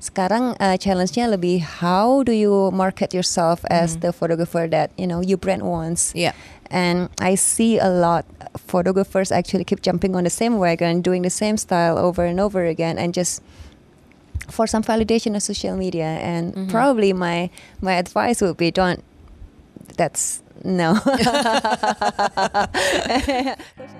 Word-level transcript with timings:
sekarang 0.00 0.56
uh, 0.58 0.80
challenge-nya 0.80 1.28
lebih 1.28 1.60
how 1.84 2.24
do 2.24 2.32
you 2.32 2.72
market 2.72 3.12
yourself 3.12 3.60
as 3.68 3.92
Mm-hmm. 3.94 4.00
the 4.00 4.10
photographer 4.16 4.64
that 4.66 4.90
you 4.96 5.06
know 5.06 5.20
you 5.20 5.36
brand 5.36 5.60
wants. 5.62 6.16
Yeah. 6.16 6.32
And 6.72 7.10
I 7.20 7.34
see 7.36 7.76
a 7.76 7.90
lot 7.90 8.24
photographers 8.56 9.28
actually 9.28 9.66
keep 9.68 9.82
jumping 9.82 10.16
on 10.16 10.24
the 10.24 10.32
same 10.32 10.56
wagon, 10.56 11.02
doing 11.02 11.20
the 11.22 11.30
same 11.34 11.58
style 11.60 11.98
over 12.00 12.24
and 12.24 12.40
over 12.40 12.64
again, 12.64 12.96
and 12.96 13.12
just 13.12 13.42
for 14.48 14.64
some 14.66 14.80
validation 14.82 15.36
of 15.36 15.42
social 15.44 15.76
media. 15.76 16.16
And 16.22 16.54
Mm-hmm. 16.56 16.70
probably 16.72 17.12
my 17.12 17.50
my 17.84 18.00
advice 18.00 18.40
would 18.40 18.56
be 18.56 18.70
don't. 18.72 19.04
That's 20.00 20.40
no. 20.64 20.96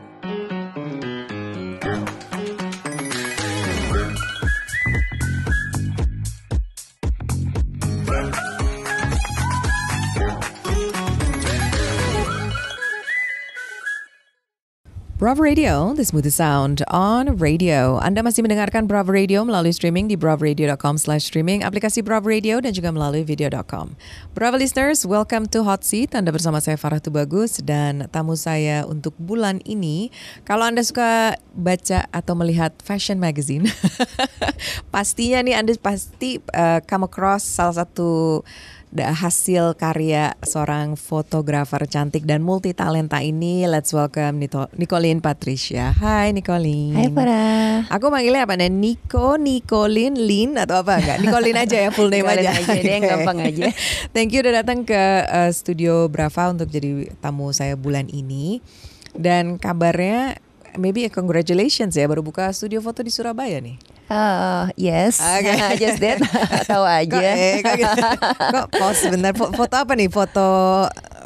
Bravo 15.20 15.44
Radio, 15.44 15.92
the 15.92 16.00
smoothest 16.00 16.40
sound 16.40 16.80
on 16.88 17.36
radio. 17.36 18.00
Anda 18.00 18.24
masih 18.24 18.40
mendengarkan 18.40 18.88
Bravo 18.88 19.12
Radio 19.12 19.44
melalui 19.44 19.68
streaming 19.68 20.08
di 20.08 20.16
bravaradio.com 20.16 20.96
slash 20.96 21.28
streaming, 21.28 21.60
aplikasi 21.60 22.00
Bravo 22.00 22.32
Radio 22.32 22.56
dan 22.56 22.72
juga 22.72 22.88
melalui 22.88 23.20
video.com. 23.20 24.00
Bravo 24.32 24.56
listeners, 24.56 25.04
welcome 25.04 25.44
to 25.52 25.60
Hot 25.60 25.84
Seat. 25.84 26.16
Anda 26.16 26.32
bersama 26.32 26.64
saya 26.64 26.80
Farah 26.80 27.04
Tubagus 27.04 27.60
dan 27.60 28.08
tamu 28.08 28.32
saya 28.32 28.88
untuk 28.88 29.12
bulan 29.20 29.60
ini. 29.68 30.08
Kalau 30.48 30.64
Anda 30.64 30.80
suka 30.80 31.36
baca 31.52 32.08
atau 32.16 32.32
melihat 32.32 32.72
fashion 32.80 33.20
magazine, 33.20 33.68
pastinya 34.96 35.44
nih 35.44 35.52
Anda 35.52 35.76
pasti 35.76 36.40
uh, 36.56 36.80
come 36.88 37.04
across 37.04 37.44
salah 37.44 37.84
satu 37.84 38.40
hasil 38.90 39.78
karya 39.78 40.34
seorang 40.42 40.98
fotografer 40.98 41.86
cantik 41.86 42.26
dan 42.26 42.42
multi 42.42 42.74
talenta 42.74 43.22
ini. 43.22 43.62
Let's 43.70 43.94
welcome 43.94 44.42
Nito- 44.42 44.66
Nicolene 44.74 45.22
Patricia. 45.22 45.94
Hai 45.94 46.34
Nicolene. 46.34 46.98
Hai 46.98 47.06
Farah. 47.14 47.86
Aku 47.86 48.10
manggilnya 48.10 48.50
apa 48.50 48.58
nih? 48.58 48.66
Nico, 48.66 49.38
Nicolene, 49.38 50.18
Lin 50.18 50.58
atau 50.58 50.82
apa 50.82 50.98
enggak? 50.98 51.22
Nicolene 51.22 51.58
aja 51.62 51.76
ya 51.86 51.90
full 51.94 52.10
name 52.10 52.26
aja. 52.26 52.50
aja 52.50 52.74
deh, 52.74 52.90
yang 52.90 53.06
gampang 53.14 53.38
aja. 53.38 53.70
Thank 54.14 54.34
you 54.34 54.42
udah 54.42 54.66
datang 54.66 54.82
ke 54.82 54.98
uh, 55.22 55.50
studio 55.54 56.10
Brava 56.10 56.50
untuk 56.50 56.66
jadi 56.66 57.14
tamu 57.22 57.54
saya 57.54 57.78
bulan 57.78 58.10
ini. 58.10 58.58
Dan 59.14 59.58
kabarnya 59.58 60.38
maybe 60.74 61.02
a 61.02 61.10
congratulations 61.10 61.94
ya 61.94 62.04
baru 62.04 62.20
buka 62.20 62.50
studio 62.50 62.78
foto 62.78 63.00
di 63.00 63.08
Surabaya 63.08 63.58
nih. 63.58 63.78
Uh, 64.06 64.66
yes, 64.74 65.22
Oke. 65.22 65.54
just 65.82 65.98
that. 65.98 66.18
Tahu 66.64 66.82
Kok, 66.82 66.98
aja. 67.14 67.18
eh, 67.22 67.62
kok, 67.62 67.74
gitu? 67.74 68.02
kok 68.34 68.66
pause 68.72 68.98
sebentar 69.00 69.30
Fo- 69.32 69.50
foto 69.50 69.74
apa 69.76 69.94
nih 69.94 70.10
foto 70.10 70.46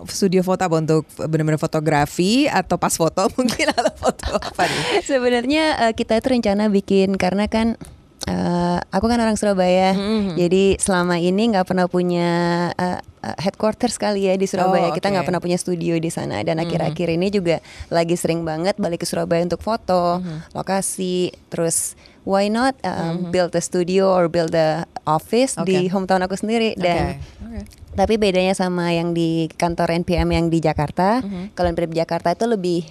studio 0.04 0.44
foto 0.44 0.60
apa 0.62 0.76
untuk 0.76 1.02
benar-benar 1.16 1.56
fotografi 1.56 2.44
atau 2.44 2.76
pas 2.76 2.92
foto 2.92 3.24
mungkin 3.40 3.72
atau 3.72 3.88
foto 3.90 4.36
apa 4.36 4.68
nih 4.68 5.00
Sebenarnya 5.00 5.64
eh, 5.82 5.92
kita 5.92 6.20
itu 6.20 6.28
rencana 6.30 6.68
bikin 6.68 7.16
karena 7.16 7.48
kan 7.48 7.80
eh, 8.24 8.78
aku 8.88 9.04
kan 9.04 9.18
orang 9.18 9.36
Surabaya, 9.36 9.92
Mhm. 9.92 10.36
jadi 10.36 10.64
selama 10.76 11.16
ini 11.16 11.52
nggak 11.52 11.64
pernah 11.64 11.86
punya 11.86 12.30
eh, 12.72 12.98
eh, 13.20 13.36
headquarters 13.38 13.96
kali 13.96 14.26
ya 14.26 14.34
di 14.34 14.44
Surabaya. 14.44 14.88
Oh, 14.88 14.92
Kita 14.92 15.08
oke. 15.08 15.12
nggak 15.12 15.26
pernah 15.26 15.40
punya 15.40 15.56
studio 15.56 15.96
di 15.96 16.08
sana 16.08 16.40
dan 16.40 16.56
akhir-akhir 16.58 17.08
ini 17.10 17.28
juga 17.28 17.60
lagi 17.88 18.14
sering 18.14 18.42
banget 18.42 18.76
balik 18.76 19.00
ke 19.00 19.06
Surabaya 19.06 19.42
untuk 19.42 19.60
foto 19.60 20.24
lokasi, 20.52 21.28
terus. 21.48 21.94
Why 22.24 22.48
not 22.48 22.72
um, 22.80 23.28
build 23.28 23.52
a 23.52 23.60
studio 23.60 24.08
or 24.08 24.32
build 24.32 24.56
a 24.56 24.88
office 25.04 25.60
di 25.60 25.84
Oke. 25.84 25.92
hometown 25.92 26.24
aku 26.24 26.40
sendiri 26.40 26.72
dan 26.72 27.20
Oke, 27.20 27.60
oke. 27.60 27.60
tapi 27.92 28.16
bedanya 28.16 28.56
sama 28.56 28.96
yang 28.96 29.12
di 29.12 29.44
kantor 29.52 29.92
NPM 29.92 30.32
yang 30.32 30.48
di 30.48 30.56
Jakarta, 30.56 31.20
Mhm. 31.20 31.52
kalau 31.52 31.68
NPM 31.68 31.92
di 31.92 32.00
Jakarta 32.00 32.32
itu 32.32 32.48
lebih 32.48 32.88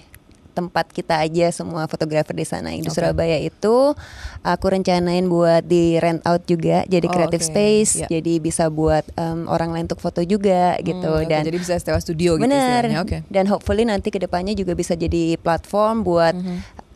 tempat 0.54 0.86
kita 0.88 1.18
aja 1.18 1.50
semua 1.50 1.84
fotografer 1.84 2.30
di 2.30 2.46
sana. 2.46 2.70
Di 2.70 2.80
Oke. 2.80 2.94
Surabaya 2.94 3.36
itu 3.36 3.92
aku 4.40 4.66
rencanain 4.70 5.26
buat 5.26 5.60
di 5.60 5.98
rent 5.98 6.22
out 6.22 6.46
juga, 6.46 6.86
jadi 6.86 7.04
Oh, 7.04 7.12
creative 7.12 7.42
oke. 7.42 7.50
space, 7.50 7.92
Ya. 8.00 8.08
jadi 8.08 8.38
bisa 8.38 8.70
buat 8.70 9.02
em, 9.14 9.44
orang 9.44 9.70
lain 9.70 9.84
untuk 9.84 9.98
foto 9.98 10.22
juga 10.22 10.78
gitu. 10.78 11.02
Hmm, 11.02 11.20
oke, 11.20 11.28
dan 11.28 11.42
jadi 11.42 11.58
bisa 11.58 11.74
sewa 11.76 11.98
studio 11.98 12.38
gitu 12.38 12.46
bener. 12.46 12.86
istilahnya. 12.86 12.98
Oke. 13.02 13.16
Dan 13.26 13.44
hopefully 13.46 13.82
nanti 13.82 14.08
ke 14.08 14.16
depannya 14.16 14.54
juga 14.54 14.72
bisa 14.72 14.94
jadi 14.94 15.34
platform 15.36 16.00
buat 16.00 16.34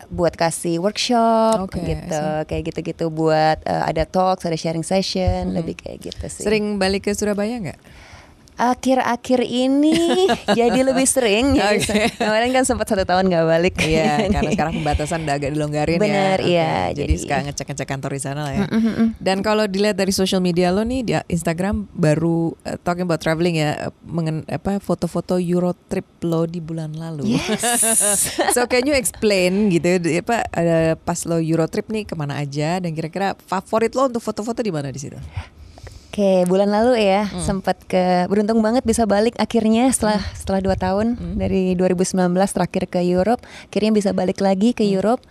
buat 0.09 0.33
kasih 0.33 0.79
workshop. 0.79 1.69
Oke, 1.69 1.83
gitu, 1.83 2.23
kayak 2.47 2.63
gitu-gitu 2.65 3.05
buat 3.09 3.61
eh, 3.61 3.83
ada 3.85 4.07
talks, 4.07 4.41
ada 4.41 4.55
sharing 4.55 4.81
session, 4.81 5.53
lebih 5.53 5.75
kayak 5.75 5.99
gitu 6.01 6.25
sih. 6.25 6.41
Sering 6.41 6.79
balik 6.79 7.05
ke 7.05 7.13
Surabaya 7.13 7.59
nggak? 7.59 7.79
Akhir-akhir 8.59 9.39
ini 9.41 10.27
jadi 10.59 10.79
lebih 10.83 11.07
sering. 11.07 11.55
Jadi 11.55 11.79
Oke. 11.79 11.87
se- 11.87 12.11
Kemarin 12.19 12.51
kan 12.51 12.67
sempat 12.67 12.91
satu 12.91 13.07
tahun 13.07 13.31
nggak 13.31 13.45
balik. 13.47 13.75
Iya, 13.79 14.19
karena 14.35 14.51
sekarang 14.51 14.73
pembatasan 14.75 15.23
udah 15.23 15.35
agak 15.39 15.49
dilonggarin 15.55 15.95
ya. 15.95 16.03
Bener, 16.03 16.37
Oke, 16.37 16.51
iya, 16.51 16.73
Jadi, 16.91 16.99
jadi- 16.99 17.15
sekarang 17.23 17.43
ngecek-ngecek 17.47 17.87
kantor 17.87 18.11
di 18.11 18.21
sana 18.21 18.41
lah 18.43 18.53
ya. 18.53 18.65
Dan 19.15 19.39
kalau 19.39 19.63
dilihat 19.63 19.95
dari 19.95 20.11
social 20.11 20.43
media 20.43 20.69
lo 20.69 20.83
nih 20.83 21.01
di 21.01 21.13
Instagram 21.31 21.87
baru 21.89 22.51
uh, 22.67 22.75
talking 22.83 23.07
about 23.07 23.23
traveling 23.23 23.55
ya, 23.55 23.87
uh, 23.87 23.95
mengen, 24.03 24.43
apa 24.45 24.83
foto-foto 24.83 25.39
Euro 25.39 25.71
trip 25.87 26.03
lo 26.21 26.43
di 26.43 26.59
bulan 26.59 26.91
lalu. 26.91 27.39
Yes. 27.39 27.63
so 28.55 28.67
can 28.67 28.83
you 28.83 28.91
explain 28.91 29.71
gitu 29.71 29.87
apa 30.19 30.43
ada 30.51 30.99
pas 30.99 31.23
lo 31.23 31.39
Euro 31.39 31.63
trip 31.71 31.87
nih 31.87 32.03
ke 32.03 32.11
mana 32.11 32.35
aja 32.35 32.83
dan 32.83 32.91
kira-kira 32.91 33.39
favorit 33.39 33.95
lo 33.95 34.11
untuk 34.11 34.19
foto-foto 34.19 34.59
di 34.59 34.69
mana 34.69 34.91
di 34.91 34.99
situ? 34.99 35.15
Oke, 36.09 36.41
bulan 36.49 36.73
lalu 36.73 37.05
ya 37.05 37.29
Hmm. 37.29 37.37
sempat 37.37 37.77
ke 37.85 38.25
beruntung 38.25 38.65
banget 38.65 38.81
bisa 38.81 39.05
balik 39.05 39.37
akhirnya 39.37 39.93
setelah 39.93 40.17
setelah 40.33 40.57
dua 40.57 40.73
tahun 40.73 41.13
Hmm. 41.13 41.37
dari 41.37 41.77
2019 41.77 42.49
terakhir 42.49 42.89
ke 42.89 43.05
Europe, 43.05 43.45
akhirnya 43.69 43.93
bisa 43.93 44.09
balik 44.09 44.41
lagi 44.41 44.73
Hmm. 44.73 44.77
ke 44.81 44.83
Europe. 44.89 45.21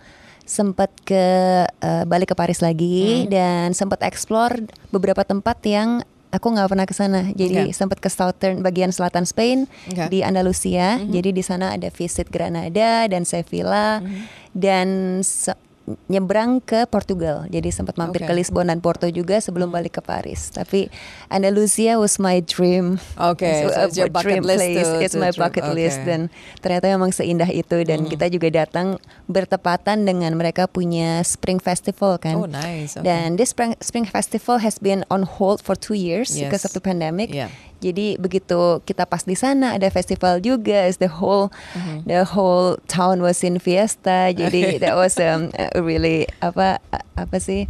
Sempat 0.47 0.89
ke 1.03 1.23
eh, 1.67 2.03
balik 2.07 2.31
ke 2.31 2.35
Paris 2.35 2.63
lagi 2.63 3.27
Hmm. 3.27 3.29
dan 3.29 3.67
sempat 3.75 3.99
explore 4.01 4.65
beberapa 4.89 5.21
tempat 5.21 5.59
yang 5.67 5.99
aku 6.31 6.47
nggak 6.47 6.69
pernah 6.69 6.87
ke 6.87 6.95
sana. 6.95 7.21
Jadi 7.33 7.69
Oke. 7.69 7.75
sempat 7.75 7.99
ke 7.99 8.07
southern 8.07 8.63
bagian 8.63 8.89
selatan 8.89 9.25
Spain 9.25 9.67
Oke. 9.89 10.07
di 10.09 10.23
Andalusia. 10.23 10.97
Mhm. 10.97 11.11
Jadi 11.11 11.29
di 11.33 11.43
sana 11.43 11.75
ada 11.75 11.89
visit 11.89 12.31
Granada 12.31 13.03
dan 13.05 13.25
Sevilla 13.25 13.99
Mhm. 13.99 14.21
dan 14.55 14.87
se- 15.21 15.57
nyebrang 16.05 16.59
ke 16.59 16.85
Portugal. 16.85 17.45
Jadi 17.47 17.69
sempat 17.69 17.95
mampir 17.95 18.21
Oke. 18.23 18.29
ke 18.29 18.33
Lisbon 18.35 18.67
dan 18.67 18.77
Porto 18.79 19.07
juga 19.07 19.37
sebelum 19.37 19.69
balik 19.69 19.97
ke 19.97 20.01
Paris. 20.01 20.49
Tapi 20.49 20.89
Andalusia 21.27 21.97
was 21.97 22.17
my 22.17 22.41
dream. 22.41 22.97
Oke, 23.15 23.47
So, 23.65 23.73
so 23.73 23.79
it's 23.85 23.97
your 23.97 24.09
bucket 24.09 24.39
dream 24.39 24.43
list 24.43 24.59
place. 24.59 24.85
to- 24.85 24.99
It's 24.99 25.15
to 25.15 25.21
my 25.21 25.31
bucket 25.31 25.65
list 25.71 26.01
Oke. 26.01 26.07
dan 26.07 26.21
ternyata 26.59 26.85
memang 26.89 27.09
seindah 27.09 27.49
itu 27.49 27.77
dan 27.83 28.05
Mhm. 28.05 28.09
kita 28.09 28.25
juga 28.27 28.47
datang 28.51 28.97
bertepatan 29.25 30.03
dengan 30.03 30.33
mereka 30.33 30.65
punya 30.65 31.21
Spring 31.21 31.57
Festival 31.57 32.17
kan. 32.17 32.35
Oh 32.35 32.45
nice. 32.45 32.97
oke. 32.97 33.05
Dan 33.05 33.37
this 33.37 33.53
spring, 33.53 33.77
spring 33.79 34.05
festival 34.05 34.59
has 34.59 34.77
been 34.77 35.05
on 35.07 35.23
hold 35.23 35.61
for 35.61 35.73
two 35.73 35.95
years 35.95 36.33
Yes. 36.33 36.49
because 36.49 36.65
of 36.65 36.73
the 36.73 36.81
pandemic. 36.81 37.29
Yeah. 37.29 37.49
Jadi 37.79 38.15
begitu 38.15 38.59
kita 38.83 39.03
pas 39.03 39.23
di 39.23 39.33
sana 39.33 39.73
ada 39.73 39.87
festival 39.87 40.39
juga, 40.39 40.83
is 40.83 40.97
the 40.97 41.07
whole 41.09 41.47
Mhm. 41.73 42.05
the 42.05 42.21
whole 42.23 42.75
town 42.85 43.19
was 43.19 43.39
in 43.39 43.57
fiesta. 43.57 44.29
Jadi 44.29 44.61
that 44.83 44.93
was 44.93 45.15
um, 45.15 45.47
a 45.53 45.79
really 45.79 46.23
apa 46.39 46.77
apa 47.15 47.37
sih 47.37 47.65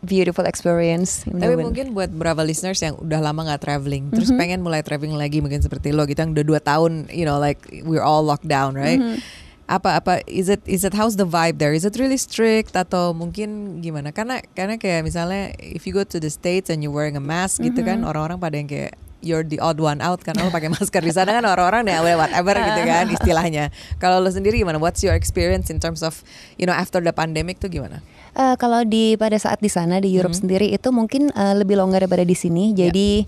beautiful 0.00 0.42
experience. 0.42 1.22
Tapi 1.22 1.36
Bener-bener. 1.36 1.60
mungkin 1.60 1.86
buat 1.92 2.08
beberapa 2.08 2.40
listeners 2.40 2.80
yang 2.80 2.96
udah 2.96 3.20
lama 3.20 3.44
nggak 3.44 3.60
traveling, 3.60 4.08
terus 4.08 4.32
Mhm. 4.32 4.38
pengen 4.38 4.60
mulai 4.60 4.80
traveling 4.80 5.12
lagi 5.12 5.38
mungkin 5.38 5.60
seperti 5.60 5.92
lo 5.92 6.08
gitu 6.08 6.16
yang 6.18 6.32
udah 6.32 6.46
dua 6.46 6.56
tahun, 6.58 7.12
you 7.12 7.22
know, 7.22 7.36
like 7.36 7.60
we're 7.84 8.00
all 8.00 8.24
locked 8.24 8.48
down, 8.48 8.72
right? 8.72 8.96
Mhm. 8.96 9.20
Apa 9.70 10.02
apa 10.02 10.18
is 10.26 10.50
it 10.50 10.58
is 10.66 10.82
it 10.82 10.98
how's 10.98 11.14
the 11.14 11.22
vibe 11.22 11.62
there? 11.62 11.70
Is 11.70 11.86
it 11.86 11.94
really 11.94 12.18
strict 12.18 12.74
atau 12.74 13.14
mungkin 13.14 13.78
gimana? 13.78 14.10
Karena 14.10 14.42
karena 14.58 14.74
kayak 14.74 15.06
misalnya 15.06 15.54
if 15.62 15.86
you 15.86 15.94
go 15.94 16.02
to 16.02 16.18
the 16.18 16.26
states 16.26 16.66
and 16.66 16.82
you 16.82 16.90
wearing 16.90 17.14
a 17.14 17.22
mask 17.22 17.62
gitu 17.62 17.86
kan, 17.86 18.02
Mhm. 18.02 18.10
orang-orang 18.10 18.42
pada 18.42 18.58
yang 18.58 18.66
kayak 18.66 18.98
you're 19.22 19.46
the 19.46 19.60
odd 19.62 19.78
one 19.78 20.02
out 20.02 20.24
karena 20.24 20.42
lo 20.42 20.50
pakai 20.50 20.72
masker 20.74 21.04
di 21.04 21.12
sana 21.14 21.38
kan 21.38 21.44
orang-orang 21.46 21.86
ya 21.86 22.02
whatever 22.02 22.56
gitu 22.66 22.82
kan 22.82 23.04
istilahnya. 23.14 23.70
Kalau 24.02 24.18
lo 24.18 24.26
sendiri 24.26 24.58
gimana? 24.58 24.82
What's 24.82 25.06
your 25.06 25.14
experience 25.14 25.70
in 25.70 25.78
terms 25.78 26.02
of 26.02 26.18
you 26.58 26.66
know 26.66 26.74
after 26.74 26.98
the 26.98 27.14
pandemic 27.14 27.62
tuh 27.62 27.70
gimana? 27.70 28.02
Eh, 28.34 28.54
kalau 28.58 28.82
di 28.82 29.14
pada 29.14 29.38
saat 29.38 29.62
di 29.62 29.70
sana 29.70 30.02
di 30.02 30.10
Europe 30.10 30.34
Mhm. 30.34 30.40
sendiri 30.42 30.66
itu 30.66 30.90
mungkin 30.90 31.30
eh, 31.30 31.54
lebih 31.54 31.78
longgar 31.78 32.02
daripada 32.02 32.26
di 32.26 32.34
sini. 32.34 32.74
Ya. 32.74 32.90
Jadi 32.90 33.22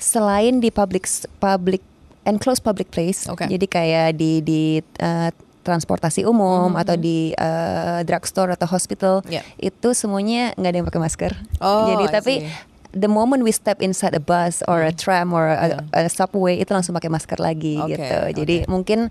selain 0.00 0.58
di 0.58 0.72
public 0.72 1.04
public 1.36 1.84
enclosed 2.22 2.62
public 2.62 2.88
place, 2.88 3.26
Oke. 3.26 3.44
jadi 3.44 3.66
kayak 3.66 4.08
di 4.16 4.40
di 4.40 4.62
eh, 4.80 5.30
transportasi 5.62 6.22
umum 6.22 6.74
Mhm. 6.74 6.80
atau 6.82 6.94
di 6.94 7.30
eh, 7.32 8.00
drugstore 8.02 8.52
atau 8.52 8.66
hospital 8.66 9.22
Ya. 9.26 9.40
itu 9.56 9.94
semuanya 9.94 10.52
nggak 10.54 10.68
ada 10.68 10.78
yang 10.78 10.88
pakai 10.88 11.00
masker. 11.00 11.32
Oh, 11.58 11.88
jadi 11.88 12.04
I 12.06 12.12
tapi 12.12 12.34
see. 12.42 12.50
the 12.92 13.08
moment 13.08 13.40
we 13.40 13.50
step 13.50 13.80
inside 13.80 14.12
a 14.12 14.20
bus 14.20 14.60
or 14.66 14.82
a 14.82 14.92
tram 14.92 15.30
or 15.30 15.48
a, 15.48 15.80
a 15.92 16.06
subway 16.06 16.58
itu 16.58 16.70
langsung 16.70 16.92
pakai 16.92 17.08
masker 17.08 17.38
lagi 17.38 17.78
Oke, 17.78 17.96
gitu. 17.96 18.18
Jadi 18.36 18.56
oke. 18.62 18.68
mungkin 18.68 19.08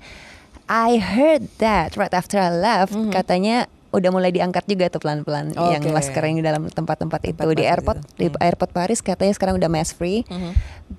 I 0.68 0.95
heard 0.98 1.51
that 1.57 1.95
right 1.95 2.13
after 2.13 2.38
I 2.38 2.48
left 2.48 2.94
Mhm. 2.94 3.12
katanya 3.12 3.65
udah 3.92 4.07
mulai 4.07 4.31
diangkat 4.31 4.63
juga 4.65 4.88
tuh 4.88 5.03
pelan-pelan 5.03 5.51
Oke. 5.51 5.68
yang 5.68 5.83
masker 5.92 6.24
yang 6.24 6.39
di 6.39 6.45
dalam 6.45 6.63
tempat-tempat 6.65 7.27
itu 7.27 7.36
Tempat 7.36 7.59
di 7.59 7.65
airport 7.65 7.98
itu. 8.00 8.07
di 8.15 8.27
Hmm. 8.31 8.39
airport 8.39 8.71
Paris 8.71 9.03
katanya 9.03 9.36
sekarang 9.36 9.59
udah 9.59 9.68
mask 9.68 10.00
free. 10.00 10.24
Mhm. 10.31 10.51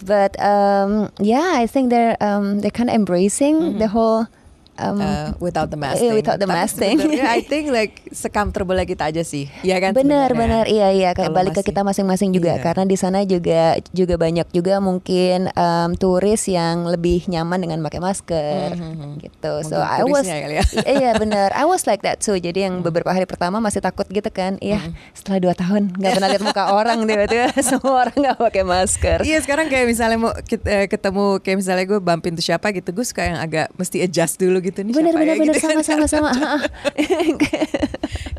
But 0.05 0.37
um, 0.37 1.09
yeah, 1.17 1.57
I 1.57 1.65
think 1.65 1.89
they're 1.89 2.21
um, 2.21 2.61
they're 2.61 2.69
kind 2.71 2.89
of 2.89 2.97
embracing 2.97 3.79
the 3.79 3.89
whole 3.89 4.29
um, 4.77 4.99
Uh, 4.99 5.35
without 5.39 5.69
the 5.69 5.77
mask 5.77 5.99
thing. 5.99 6.15
without 6.15 6.39
the 6.39 6.47
Tapi 6.47 6.57
mask 6.57 6.75
thing. 6.77 6.97
I 7.19 7.43
think 7.51 7.69
like 7.69 8.07
secomfortable 8.11 8.79
kita 8.79 9.09
aja 9.09 9.23
sih. 9.23 9.51
Iya 9.61 9.79
kan? 9.79 9.93
Benar, 9.93 10.33
benar, 10.33 10.65
iya, 10.65 10.89
iya. 10.91 11.11
Kayak 11.13 11.33
balik 11.33 11.53
ke 11.55 11.65
kita 11.65 11.83
masing-masing 11.83 12.31
juga, 12.31 12.55
Iya. 12.55 12.63
karena 12.63 12.85
di 12.85 12.95
sana 12.95 13.19
juga 13.23 13.77
juga 13.91 14.15
banyak 14.15 14.49
juga 14.51 14.79
mungkin 14.79 15.51
um, 15.53 15.91
turis 15.93 16.47
yang 16.47 16.87
lebih 16.87 17.27
nyaman 17.27 17.59
dengan 17.59 17.79
pakai 17.81 17.99
masker, 17.99 18.69
Mhm. 18.73 19.11
gitu. 19.21 19.53
So 19.67 19.77
Mungkin 19.77 19.99
I 19.99 20.03
was, 20.07 20.25
kali 20.25 20.55
ya. 20.55 20.65
iya 21.01 21.11
benar, 21.15 21.51
I 21.53 21.65
was 21.65 21.85
like 21.85 22.01
that 22.03 22.21
too. 22.21 22.37
Jadi 22.37 22.63
yang 22.63 22.81
beberapa 22.81 23.11
hari 23.11 23.27
pertama 23.27 23.59
masih 23.59 23.81
takut 23.81 24.07
gitu 24.07 24.29
kan, 24.29 24.57
iya. 24.59 24.79
Setelah 25.13 25.39
dua 25.41 25.55
tahun 25.55 25.93
nggak 25.93 26.13
pernah 26.15 26.31
lihat 26.31 26.45
muka 26.45 26.65
orang 26.79 26.99
tiba-tiba 27.03 27.51
semua 27.61 28.07
orang 28.07 28.17
nggak 28.17 28.39
pakai 28.39 28.63
masker. 28.63 29.19
Iya 29.23 29.39
sekarang 29.41 29.67
kayak 29.67 29.87
misalnya 29.87 30.19
mau 30.19 30.33
eh, 30.33 30.87
ketemu 30.87 31.25
kayak 31.39 31.57
misalnya 31.59 31.85
gue 31.85 31.99
bump 31.99 32.23
into 32.25 32.41
siapa 32.41 32.71
gitu 32.71 32.91
gue 32.91 33.03
suka 33.03 33.23
yang 33.25 33.39
agak 33.39 33.67
mesti 33.75 33.99
adjust 34.01 34.39
dulu 34.39 34.62
gitu 34.63 34.79
nih 34.81 34.93
Benar, 34.93 35.11
siapa 35.11 35.19
benar, 35.19 35.27
ya, 35.27 35.37
benar, 35.37 35.55
gitu 35.55 35.61
kan. 35.61 35.71
sama, 35.83 36.07
sama, 36.07 36.07
sama. 36.07 36.31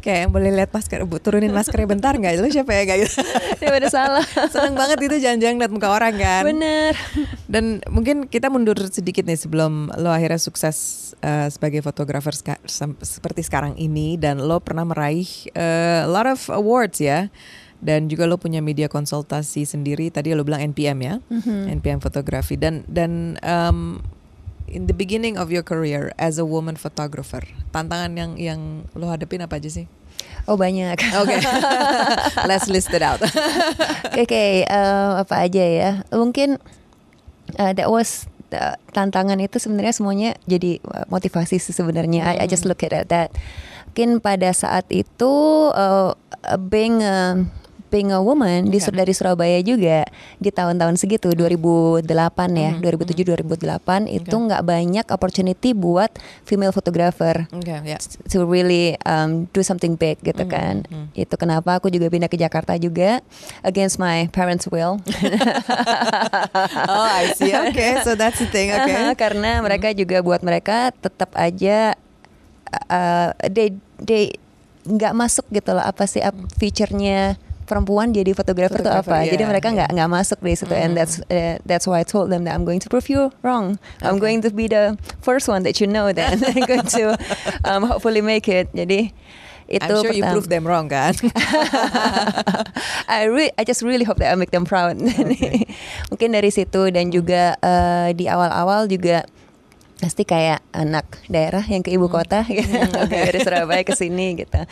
kayak 0.03 0.27
yang 0.27 0.31
boleh 0.31 0.51
lihat 0.51 0.69
masker 0.71 1.03
bu, 1.07 1.17
turunin 1.17 1.51
maskernya 1.51 1.87
bentar 1.87 2.13
nggak? 2.15 2.37
Lu 2.37 2.47
siapa 2.47 2.71
ya? 2.75 2.81
Nggak 2.83 2.97
gitu. 3.07 3.15
Daripada 3.61 3.87
salah. 3.87 4.25
seneng 4.53 4.75
banget 4.75 4.99
itu 4.99 5.15
jangan-jangan 5.19 5.55
lihat 5.63 5.71
muka 5.71 5.87
orang 5.87 6.13
kan. 6.15 6.43
Bener. 6.43 6.93
dan 7.47 7.79
mungkin 7.87 8.27
kita 8.27 8.49
mundur 8.49 8.75
sedikit 8.89 9.23
nih 9.23 9.37
sebelum 9.37 9.93
lo 9.95 10.09
akhirnya 10.09 10.37
sukses 10.37 11.11
eh, 11.19 11.47
sebagai 11.47 11.79
fotografer 11.79 12.33
ska- 12.35 12.61
seperti 12.99 13.41
sekarang 13.41 13.77
ini 13.77 14.17
dan 14.17 14.43
lo 14.43 14.59
pernah 14.59 14.83
meraih 14.83 15.27
eh, 15.53 16.03
a 16.03 16.09
lot 16.09 16.27
of 16.27 16.41
awards 16.51 16.99
ya. 16.99 17.31
Dan 17.83 18.07
juga 18.07 18.23
lo 18.23 18.39
punya 18.39 18.63
media 18.63 18.87
konsultasi 18.87 19.67
sendiri. 19.67 20.07
Tadi 20.07 20.31
lo 20.31 20.47
bilang 20.47 20.63
NPM 20.63 21.03
ya. 21.03 21.19
NPM 21.67 21.99
fotografi. 21.99 22.55
Dan 22.55 22.87
dan 22.87 23.35
um, 23.43 23.99
in 24.73 24.89
the 24.89 24.95
beginning 24.97 25.37
of 25.37 25.53
your 25.53 25.61
career 25.61 26.09
as 26.17 26.41
a 26.41 26.45
woman 26.45 26.73
photographer 26.73 27.45
tantangan 27.69 28.17
yang 28.17 28.31
yang 28.35 28.59
lo 28.97 29.13
hadapin 29.13 29.45
apa 29.45 29.61
aja 29.61 29.69
sih? 29.69 29.85
Oh 30.49 30.59
banyak. 30.59 30.99
Oke, 31.23 31.37
let's 32.49 32.67
list 32.67 32.91
it 32.91 32.99
out. 33.05 33.21
Oke, 34.21 34.67
eh, 34.67 35.11
apa 35.21 35.47
aja 35.47 35.63
ya? 35.63 35.91
Mungkin 36.11 36.59
uh, 37.55 37.71
that 37.71 37.87
was 37.87 38.27
the- 38.51 38.75
tantangan 38.91 39.39
itu 39.39 39.55
sebenarnya 39.61 39.93
semuanya 39.95 40.31
jadi 40.43 40.83
uh, 40.83 41.07
motivasi 41.07 41.61
sih 41.61 41.71
sebenarnya. 41.71 42.35
I, 42.35 42.43
I 42.43 42.45
just 42.51 42.67
look 42.67 42.83
at 42.83 42.91
that. 43.07 43.31
Mungkin 43.93 44.19
pada 44.25 44.51
saat 44.51 44.89
itu 44.89 45.33
uh, 45.71 46.17
being 46.67 46.99
a, 47.05 47.45
being 47.93 48.09
a 48.09 48.17
woman 48.17 48.65
di 48.67 48.81
Okay. 48.81 48.89
dari 48.89 49.13
Surabaya 49.13 49.61
juga 49.61 50.03
di 50.41 50.49
tahun-tahun 50.49 50.97
segitu 50.97 51.29
2008 51.31 52.09
ya, 52.51 52.71
2007 52.81 53.37
2008 53.37 54.09
itu 54.09 54.33
nggak 54.33 54.65
banyak 54.65 55.05
opportunity 55.07 55.77
buat 55.77 56.09
female 56.41 56.73
photographer 56.73 57.45
Oke, 57.53 57.69
ya. 57.85 58.01
to 58.25 58.43
really 58.43 58.97
um, 59.05 59.45
do 59.53 59.61
something 59.61 59.93
big 59.93 60.17
gitu 60.25 60.41
Mhm, 60.41 60.49
kan. 60.49 60.75
mhm. 60.89 61.05
Itu 61.13 61.37
kenapa 61.37 61.77
aku 61.77 61.93
juga 61.93 62.09
pindah 62.09 62.27
ke 62.27 62.35
Jakarta 62.35 62.73
juga 62.75 63.21
against 63.61 64.01
my 64.01 64.25
parents' 64.33 64.65
will. 64.67 64.97
Oh, 66.89 67.05
I 67.05 67.33
see. 67.37 67.51
Okay, 67.53 68.01
so 68.01 68.15
that's 68.15 68.39
the 68.39 68.49
thing. 68.49 68.73
Okay. 68.73 68.93
Aha, 68.93 69.13
Karena 69.13 69.61
mereka 69.61 69.91
juga 69.93 70.19
buat 70.19 70.41
mereka 70.41 70.89
tetap 70.95 71.33
aja 71.35 71.93
uh, 72.89 73.29
they 73.47 73.73
they 73.99 74.35
nggak 74.83 75.13
masuk 75.15 75.45
gitu 75.49 75.71
loh 75.71 75.83
apa 75.83 76.03
sih 76.03 76.19
feature-nya 76.59 77.39
perempuan 77.63 78.11
jadi 78.11 78.31
fotografer 78.31 78.79
tuh 78.79 78.91
Fotografer, 78.91 79.23
apa. 79.23 79.29
Jadi 79.29 79.43
iya, 79.43 79.49
mereka 79.49 79.67
nggak 79.71 79.89
nggak 79.91 80.09
masuk 80.09 80.37
di 80.39 80.53
situ 80.53 80.71
and 80.71 80.93
that's 80.93 81.23
uh, 81.27 81.57
that's 81.63 81.83
why 81.83 81.99
I 81.99 82.05
told 82.05 82.27
them 82.29 82.43
that 82.43 82.53
I'm 82.53 82.63
going 82.63 82.83
to 82.83 82.89
prove 82.89 83.07
you 83.07 83.31
wrong. 83.41 83.79
I'm 83.99 84.19
Okay. 84.19 84.21
going 84.21 84.39
to 84.43 84.51
be 84.51 84.67
the 84.67 84.95
first 85.19 85.47
one 85.47 85.63
that 85.63 85.79
you 85.79 85.87
know 85.87 86.11
that 86.11 86.37
I'm 86.47 86.63
going 86.63 86.85
to 86.95 87.15
um, 87.65 87.83
hopefully 87.83 88.21
make 88.21 88.45
it. 88.47 88.67
Jadi 88.71 89.11
itu 89.71 89.79
I'm 89.79 90.03
sure 90.03 90.11
you 90.11 90.21
pertama. 90.21 90.35
prove 90.35 90.47
them 90.51 90.63
wrong 90.67 90.91
kan? 90.91 91.15
I 93.07 93.25
re 93.31 93.49
I 93.57 93.63
just 93.63 93.81
really 93.81 94.03
hope 94.03 94.19
that 94.19 94.31
I 94.31 94.35
make 94.35 94.51
them 94.51 94.65
proud. 94.65 94.99
Mungkin 96.11 96.29
dari 96.35 96.51
situ 96.51 96.91
dan 96.91 97.09
juga 97.09 97.55
eh, 97.57 98.09
di 98.13 98.27
awal-awal 98.27 98.91
juga 98.91 99.23
pasti 100.03 100.27
kayak 100.27 100.59
anak 100.75 101.07
daerah 101.31 101.63
yang 101.63 101.79
ke 101.79 101.95
ibu 101.95 102.11
kota 102.11 102.43
gitu. 102.43 102.75
dari 103.07 103.39
Surabaya 103.39 103.87
ke 103.87 103.95
sini 103.95 104.35
gitu. 104.35 104.67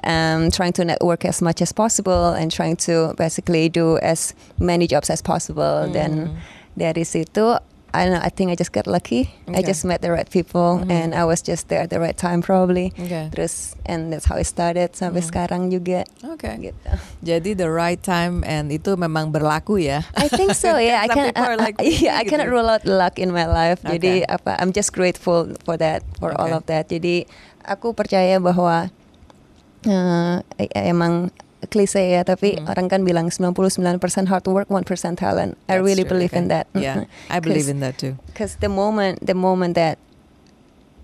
Um, 0.00 0.48
trying 0.48 0.72
to 0.72 0.88
network 0.88 1.28
as 1.28 1.44
much 1.44 1.60
as 1.60 1.68
possible 1.76 2.32
and 2.32 2.48
trying 2.48 2.80
to 2.88 3.12
basically 3.20 3.68
do 3.68 4.00
as 4.00 4.32
many 4.56 4.88
jobs 4.88 5.12
as 5.12 5.20
possible. 5.20 5.84
Dan 5.92 6.40
dari 6.72 7.04
situ 7.04 7.60
I 7.90 8.06
don't 8.06 8.14
know, 8.14 8.22
I 8.22 8.30
think 8.30 8.50
I 8.50 8.54
just 8.54 8.70
got 8.70 8.86
lucky. 8.86 9.34
I 9.50 9.60
Okay. 9.60 9.74
just 9.74 9.82
met 9.82 9.98
the 9.98 10.10
right 10.10 10.28
people 10.28 10.82
and 10.86 11.10
I 11.10 11.26
was 11.26 11.42
just 11.42 11.66
there 11.66 11.82
at 11.82 11.90
the 11.90 11.98
right 11.98 12.14
time 12.14 12.38
probably. 12.38 12.94
Okay. 12.94 13.30
Terus 13.34 13.74
and 13.82 14.14
that's 14.14 14.30
how 14.30 14.38
it 14.38 14.46
started 14.46 14.94
sampai 14.94 15.26
sekarang 15.26 15.74
juga. 15.74 16.06
Oke. 16.22 16.46
Gitu. 16.70 16.86
Jadi 17.26 17.50
the 17.58 17.66
right 17.66 17.98
time 17.98 18.46
and 18.46 18.70
itu 18.70 18.94
memang 18.94 19.34
berlaku 19.34 19.82
ya. 19.82 20.06
I 20.14 20.30
think 20.30 20.54
so. 20.54 20.78
Yeah, 20.78 21.02
I 21.02 21.08
can. 21.16 21.34
uh, 21.34 21.58
like 21.58 21.82
uh, 21.82 21.86
yeah, 22.02 22.16
I 22.16 22.22
gitu. 22.22 22.38
cannot 22.38 22.48
rule 22.48 22.70
out 22.70 22.86
luck 22.86 23.18
in 23.18 23.34
my 23.34 23.44
life. 23.44 23.82
Jadi 23.82 24.22
Okay. 24.22 24.30
apa? 24.30 24.54
I'm 24.62 24.70
just 24.70 24.94
grateful 24.94 25.50
for 25.66 25.74
that, 25.76 26.06
for 26.22 26.30
all 26.38 26.50
Okay. 26.50 26.56
of 26.56 26.64
that. 26.70 26.86
Jadi 26.86 27.26
aku 27.66 27.90
percaya 27.92 28.38
bahwa 28.38 28.88
uh, 29.86 30.36
emang 30.74 31.34
klise 31.68 32.00
ya, 32.00 32.24
tapi 32.24 32.56
Hmm. 32.56 32.70
orang 32.72 32.86
kan 32.88 33.00
bilang 33.04 33.28
99% 33.28 34.00
hard 34.32 34.46
work, 34.48 34.68
1% 34.72 35.18
talent. 35.18 35.58
I 35.68 35.76
That's 35.76 35.84
really 35.84 36.04
true, 36.08 36.16
believe 36.16 36.32
okay. 36.32 36.40
in 36.40 36.48
that. 36.48 36.66
Yeah, 36.72 37.04
I 37.28 37.40
believe 37.40 37.68
in 37.68 37.80
that 37.84 38.00
too. 38.00 38.16
Because 38.32 38.56
the 38.64 38.72
moment, 38.72 39.20
the 39.20 39.36
moment 39.36 39.76
that 39.76 40.00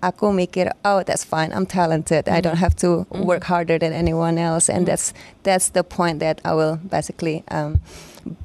aku 0.01 0.33
mikir, 0.33 0.71
oh 0.85 1.03
that's 1.03 1.23
fine, 1.23 1.51
I'm 1.53 1.65
talented. 1.65 2.29
I 2.29 2.41
don't 2.41 2.57
have 2.57 2.75
to 2.85 3.05
work 3.13 3.45
harder 3.45 3.77
than 3.77 3.93
anyone 3.93 4.37
else, 4.37 4.69
and 4.69 4.85
that's 4.85 5.13
that's 5.43 5.69
the 5.69 5.83
point 5.85 6.19
that 6.19 6.41
I 6.45 6.53
will 6.53 6.77
basically 6.81 7.43
um, 7.49 7.81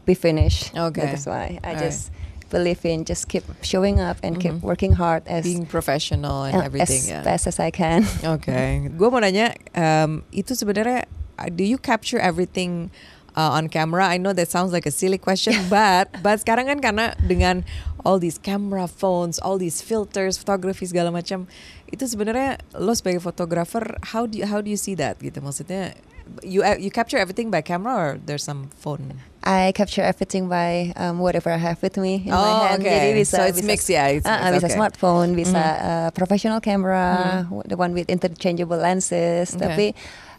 be 0.04 0.14
finished. 0.14 0.72
Okay. 0.76 1.02
That's 1.02 1.26
why 1.26 1.60
I 1.64 1.76
Alright. 1.76 1.82
just 1.88 2.12
believe 2.52 2.84
in 2.84 3.04
just 3.08 3.32
keep 3.32 3.44
showing 3.64 3.96
up 3.96 4.20
and 4.20 4.36
keep 4.36 4.60
working 4.60 4.92
hard 4.92 5.24
as 5.24 5.44
Being 5.48 5.64
professional 5.64 6.44
and 6.44 6.60
uh, 6.60 6.68
everything 6.68 7.00
as 7.00 7.08
ya. 7.08 7.24
best 7.24 7.48
as 7.48 7.56
I 7.56 7.72
can. 7.72 8.04
Oke, 8.28 8.52
gue 8.92 9.08
mau 9.08 9.24
nanya, 9.24 9.56
um, 9.72 10.20
itu 10.36 10.52
sebenarnya 10.52 11.08
do 11.48 11.64
you 11.64 11.78
capture 11.78 12.18
everything 12.18 12.90
uh, 13.34 13.56
on 13.56 13.68
camera? 13.68 14.06
I 14.06 14.18
know 14.18 14.32
that 14.32 14.50
sounds 14.50 14.72
like 14.72 14.86
a 14.86 14.90
silly 14.92 15.18
question, 15.18 15.54
but 15.72 16.10
but 16.22 16.38
sekarang 16.44 16.68
kan 16.68 16.78
karena 16.78 17.06
dengan 17.18 17.64
all 18.04 18.18
these 18.18 18.38
camera 18.38 18.86
phones, 18.86 19.38
all 19.38 19.58
these 19.58 19.80
filters, 19.80 20.36
fotografi 20.38 20.84
segala 20.86 21.10
macam, 21.14 21.46
itu 21.88 22.04
sebenarnya 22.04 22.58
lo 22.74 22.92
sebagai 22.92 23.22
fotografer, 23.22 23.96
how 24.14 24.26
do 24.26 24.38
you, 24.38 24.46
how 24.46 24.60
do 24.60 24.68
you 24.68 24.76
see 24.76 24.94
that 24.98 25.18
gitu? 25.22 25.38
Maksudnya 25.40 25.94
you 26.42 26.62
uh, 26.62 26.78
you 26.78 26.90
capture 26.90 27.18
everything 27.18 27.50
by 27.50 27.60
camera 27.62 27.94
or 27.94 28.08
there's 28.18 28.42
some 28.42 28.70
phone? 28.74 29.22
I 29.42 29.74
capture 29.74 30.02
everything 30.06 30.46
by 30.46 30.94
um, 30.94 31.18
whatever 31.18 31.50
I 31.50 31.58
have 31.58 31.82
with 31.82 31.98
me 31.98 32.22
in 32.26 32.30
Oh, 32.30 32.38
my 32.38 32.68
hand. 32.70 32.82
okay. 32.86 33.10
Jadi 33.10 33.26
bisa 33.26 33.36
So 33.38 33.42
it's 33.42 33.58
bisa, 33.58 33.66
mixed, 33.66 33.90
yeah, 33.90 34.06
it's 34.14 34.22
ah, 34.22 34.38
mixed, 34.38 34.54
bisa 34.62 34.66
okay. 34.70 34.78
smartphone, 34.78 35.34
bisa 35.34 35.58
Mhm. 35.58 35.82
uh, 35.82 36.08
professional 36.14 36.62
camera, 36.62 37.42
the 37.66 37.74
one 37.74 37.90
with 37.90 38.06
interchangeable 38.06 38.78
lenses. 38.78 39.50
Okay. 39.50 39.58
Tapi 39.58 39.86
uh, 39.98 40.31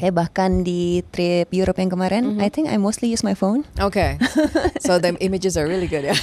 kayak 0.00 0.16
bahkan 0.16 0.64
di 0.64 1.04
trip 1.12 1.52
Europe 1.52 1.76
yang 1.76 1.92
kemarin, 1.92 2.22
Mhm. 2.34 2.40
I 2.40 2.48
think 2.48 2.72
I 2.72 2.80
mostly 2.80 3.12
use 3.12 3.20
my 3.20 3.36
phone. 3.36 3.68
Okay, 3.76 4.16
so 4.84 4.96
the 4.96 5.12
images 5.20 5.60
are 5.60 5.68
really 5.68 5.84
good 5.84 6.08
ya. 6.08 6.16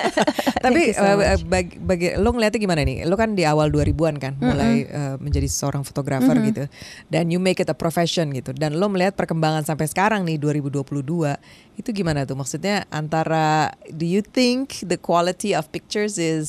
Tapi 0.64 0.92
so 0.92 1.00
uh, 1.00 1.16
much. 1.16 1.44
bagi, 1.48 1.74
bagi 1.80 2.06
lo 2.20 2.32
ngeliatnya 2.32 2.60
gimana 2.60 2.80
nih? 2.84 3.08
Lo 3.08 3.16
kan 3.16 3.32
di 3.32 3.48
awal 3.48 3.72
2000-an 3.72 4.16
kan, 4.20 4.32
mulai 4.36 4.84
uh, 4.88 5.16
menjadi 5.16 5.48
seorang 5.48 5.84
fotografer 5.84 6.36
Mm-mm. 6.36 6.48
gitu, 6.52 6.64
dan 7.08 7.32
you 7.32 7.40
make 7.40 7.60
it 7.60 7.68
a 7.68 7.76
profession 7.76 8.28
gitu. 8.32 8.52
Dan 8.52 8.76
lo 8.76 8.88
melihat 8.88 9.16
perkembangan 9.16 9.64
sampai 9.64 9.88
sekarang 9.88 10.28
nih 10.28 10.36
2022, 10.36 11.40
itu 11.80 11.88
gimana 11.90 12.28
tuh? 12.28 12.36
Maksudnya 12.36 12.84
antara 12.88 13.72
do 13.88 14.04
you 14.04 14.20
think 14.20 14.84
the 14.84 14.96
quality 14.96 15.56
of 15.56 15.68
pictures 15.72 16.20
is 16.20 16.48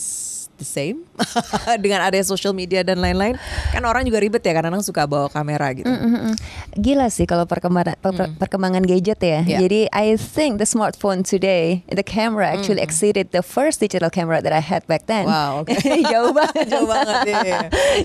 the 0.55 0.67
same 0.67 1.03
dengan 1.83 2.01
ada 2.01 2.17
social 2.21 2.51
media 2.51 2.81
dan 2.81 2.99
lain-lain? 2.99 3.35
Kan 3.71 3.83
orang 3.83 4.03
juga 4.03 4.19
ribet 4.19 4.41
ya, 4.41 4.51
kadang-kadang 4.51 4.83
suka 4.83 5.03
bawa 5.05 5.27
kamera 5.27 5.71
gitu. 5.71 5.87
Mm, 5.87 5.99
mm, 5.99 6.19
mm. 6.29 6.35
Gila 6.75 7.07
sih 7.07 7.23
kalau 7.23 7.43
perkembangan 7.43 7.95
per- 7.97 8.13
Mm. 8.15 8.39
perkembangan 8.39 8.83
gadget 8.83 9.19
ya. 9.19 9.39
Yeah. 9.43 9.59
Jadi 9.61 9.91
I 9.91 10.15
think 10.15 10.57
the 10.57 10.67
smartphone 10.67 11.21
today, 11.21 11.83
the 11.87 12.03
camera 12.03 12.47
actually 12.47 12.79
Mm. 12.79 12.87
exceeded 12.87 13.25
the 13.31 13.41
first 13.41 13.79
digital 13.79 14.07
camera 14.09 14.39
that 14.39 14.51
I 14.51 14.63
had 14.63 14.87
back 14.87 15.05
then. 15.05 15.27
Wow, 15.27 15.63
oke. 15.63 15.75
Jauh 16.13 16.31
banget. 16.39 16.65
Jauh 16.71 16.87
banget, 16.87 17.17
iya. 17.43 17.59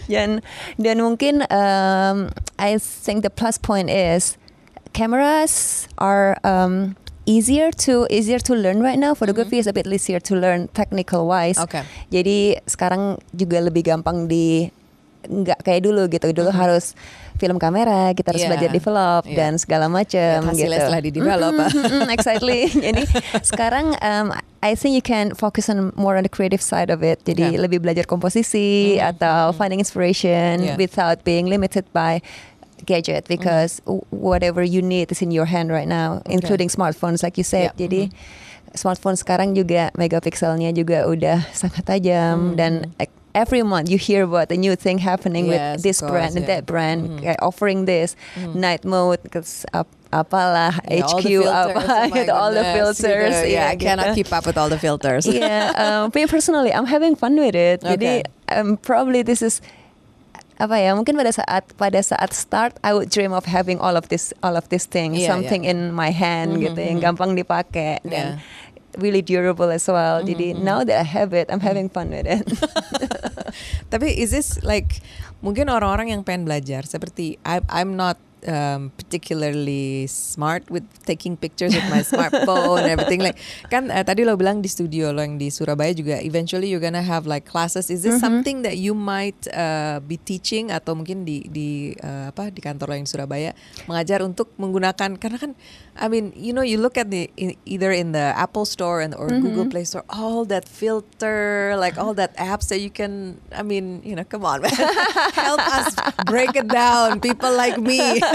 dan 0.07 0.29
dan 0.77 0.97
mungkin 0.99 1.47
um, 1.49 2.29
I 2.59 2.77
think 2.77 3.23
the 3.23 3.31
plus 3.31 3.57
point 3.57 3.87
is 3.89 4.35
cameras 4.93 5.87
are 5.99 6.37
um, 6.43 6.97
easier 7.27 7.71
to 7.87 8.07
easier 8.09 8.39
to 8.41 8.53
learn 8.55 8.81
right 8.81 8.99
now. 8.99 9.13
Photography 9.15 9.59
is 9.59 9.67
a 9.67 9.73
bit 9.73 9.87
easier 9.87 10.21
to 10.21 10.35
learn 10.37 10.69
technical 10.73 11.27
wise. 11.27 11.59
Oke. 11.59 11.85
Jadi 12.09 12.57
sekarang 12.65 13.21
juga 13.31 13.61
lebih 13.61 13.85
gampang 13.87 14.25
di 14.27 14.69
nggak 15.21 15.61
kayak 15.61 15.85
dulu 15.85 16.09
gitu. 16.09 16.33
Dulu 16.33 16.49
harus 16.49 16.97
film 17.37 17.57
kamera, 17.57 18.13
kita 18.13 18.33
harus 18.33 18.45
Yeah. 18.45 18.53
belajar 18.53 18.69
develop 18.73 19.23
Yeah. 19.25 19.37
dan 19.37 19.53
segala 19.57 19.89
macam 19.89 20.49
hasilnya 20.49 20.77
gitu. 20.77 20.85
setelah 20.85 21.01
di 21.01 21.11
develop. 21.13 21.53
Mm, 21.57 21.69
mm, 21.69 21.85
mm, 21.93 22.09
exactly. 22.09 22.61
Jadi 22.89 23.03
sekarang 23.45 23.97
um, 24.01 24.33
I 24.61 24.77
think 24.77 24.93
you 24.93 25.01
can 25.01 25.33
focus 25.33 25.69
on 25.69 25.93
more 25.97 26.21
on 26.21 26.25
the 26.25 26.33
creative 26.33 26.61
side 26.61 26.89
of 26.89 27.01
it. 27.01 27.21
Jadi 27.25 27.57
Yeah. 27.57 27.65
lebih 27.65 27.81
belajar 27.81 28.05
komposisi 28.05 28.97
atau 28.97 29.53
finding 29.53 29.81
inspiration 29.81 30.61
Yeah. 30.61 30.77
without 30.77 31.21
being 31.25 31.49
limited 31.49 31.85
by 31.93 32.21
gadget 32.85 33.29
because 33.29 33.81
w- 33.85 34.03
whatever 34.11 34.63
you 34.63 34.81
need 34.81 35.11
is 35.11 35.21
in 35.21 35.31
your 35.31 35.47
hand 35.47 35.71
right 35.71 35.89
now, 35.89 36.23
including 36.27 36.69
smartphones 36.69 37.23
like 37.23 37.37
you 37.37 37.45
said. 37.45 37.73
Yeah. 37.75 37.87
Jadi 37.87 38.03
smartphone 38.73 39.19
sekarang 39.19 39.55
juga 39.55 39.91
megapikselnya 39.99 40.71
juga 40.71 41.03
udah 41.05 41.43
sangat 41.51 41.83
tajam 41.87 42.55
dan 42.55 42.87
like, 43.03 43.11
every 43.35 43.63
month 43.63 43.91
you 43.91 43.99
hear 43.99 44.23
about 44.23 44.51
a 44.51 44.59
new 44.59 44.75
thing 44.75 44.99
happening 44.99 45.47
Yes, 45.51 45.79
with 45.79 45.83
this 45.83 45.99
of 46.03 46.11
brand 46.11 46.39
and 46.39 46.47
course, 46.47 46.51
yeah. 46.51 46.55
that 46.55 46.63
brand 46.67 47.01
kayak 47.19 47.39
offering 47.43 47.87
this 47.87 48.15
night 48.55 48.87
mode 48.87 49.19
ap- 49.75 49.91
apalah 50.11 50.75
Yeah, 50.87 51.03
all 51.07 51.19
HQ 51.19 51.23
the 51.23 51.31
filters, 51.31 51.51
apa 51.51 51.83
oh 51.91 52.07
gitu 52.19 52.31
all 52.35 52.51
the 52.55 52.67
filters 52.67 53.35
gitu. 53.43 53.51
Yeah, 53.51 53.71
I 53.71 53.75
gitu. 53.75 53.87
cannot 53.87 54.09
keep 54.15 54.31
up 54.31 54.47
with 54.47 54.59
all 54.59 54.71
the 54.71 54.79
filters. 54.79 55.27
yeah 55.27 55.71
um, 55.75 56.11
me 56.15 56.27
personally 56.27 56.71
I'm 56.71 56.87
having 56.87 57.15
fun 57.19 57.35
with 57.35 57.55
it 57.55 57.83
jadi 57.91 58.23
Okay. 58.23 58.55
um, 58.55 58.79
probably 58.79 59.23
this 59.23 59.43
is 59.43 59.59
apa 60.61 60.77
ya 60.77 60.93
mungkin 60.93 61.17
pada 61.17 61.33
saat 61.33 61.65
pada 61.81 62.05
saat 62.05 62.37
start 62.37 62.77
I 62.85 62.93
would 62.93 63.09
dream 63.09 63.33
of 63.33 63.49
having 63.49 63.81
all 63.81 63.97
of 63.97 64.13
this 64.13 64.37
all 64.45 64.61
of 64.61 64.69
these 64.69 64.85
things 64.85 65.17
Yeah, 65.17 65.33
something 65.33 65.65
yeah. 65.65 65.73
in 65.73 65.97
my 65.97 66.13
hand 66.13 66.61
gitu 66.61 66.77
yang 66.77 67.01
gampang 67.01 67.33
dipakai 67.33 68.05
dan 68.05 68.37
Yeah. 68.37 68.69
really 68.99 69.23
durable 69.23 69.71
as 69.71 69.87
well. 69.87 70.19
Jadi 70.19 70.51
now 70.59 70.83
that 70.83 70.99
I 70.99 71.07
have 71.07 71.31
it 71.31 71.47
I'm 71.47 71.63
having 71.63 71.87
fun 71.89 72.11
with 72.11 72.27
it. 72.27 72.43
Tapi 73.95 74.11
is 74.11 74.35
this 74.35 74.59
like 74.67 74.99
mungkin 75.41 75.71
orang-orang 75.71 76.11
yang 76.13 76.27
pengen 76.27 76.43
belajar 76.45 76.85
seperti 76.85 77.39
I, 77.47 77.63
I'm 77.71 77.95
not 77.97 78.19
um, 78.47 78.93
particularly 78.97 80.07
smart 80.07 80.69
with 80.71 80.87
taking 81.05 81.37
pictures 81.37 81.75
with 81.75 81.87
my 81.91 82.01
smartphone 82.01 82.85
and 82.85 82.91
everything. 82.95 83.21
Like 83.21 83.37
kan 83.69 83.91
eh, 83.91 84.05
tadi 84.07 84.25
lo 84.25 84.37
bilang 84.37 84.63
di 84.63 84.71
studio 84.71 85.13
lo 85.13 85.21
yang 85.21 85.37
di 85.37 85.53
Surabaya 85.53 85.93
juga 85.93 86.23
eventually 86.23 86.71
you're 86.71 86.83
gonna 86.83 87.05
have 87.05 87.27
like 87.27 87.45
classes. 87.45 87.91
Is 87.91 88.07
this 88.07 88.21
something 88.21 88.63
that 88.63 88.79
you 88.79 88.97
might 88.97 89.39
uh, 89.53 90.01
be 90.05 90.17
teaching 90.21 90.71
atau 90.71 90.97
mungkin 90.97 91.27
di 91.27 91.45
di 91.51 91.93
uh, 92.01 92.33
apa 92.33 92.49
di 92.49 92.61
kantor 92.63 92.93
lo 92.93 92.95
yang 92.97 93.07
di 93.09 93.13
Surabaya 93.13 93.51
mengajar 93.91 94.23
untuk 94.25 94.53
menggunakan? 94.57 95.19
Karena 95.19 95.39
kan 95.41 95.53
I 96.01 96.09
mean 96.09 96.33
you 96.35 96.53
know 96.57 96.65
you 96.65 96.81
look 96.81 96.97
at 96.97 97.11
the 97.13 97.31
in, 97.37 97.55
either 97.69 97.93
in 97.93 98.13
the 98.13 98.33
Apple 98.35 98.65
Store 98.65 99.01
and 99.01 99.15
or 99.15 99.29
Google 99.29 99.69
Play 99.69 99.85
Store 99.85 100.05
all 100.09 100.45
that 100.49 100.65
filter 100.67 101.77
like 101.77 102.01
all 102.01 102.15
that 102.15 102.35
apps 102.37 102.73
that 102.73 102.81
you 102.81 102.91
can 102.91 103.41
I 103.53 103.63
mean 103.63 104.01
you 104.03 104.17
know 104.17 104.25
come 104.25 104.45
on 104.45 104.63
man 104.63 104.73
help 105.37 105.61
us 105.61 105.95
break 106.27 106.57
it 106.57 106.69
down 106.69 107.21
people 107.21 107.53
like 107.53 107.79
me 107.79 108.21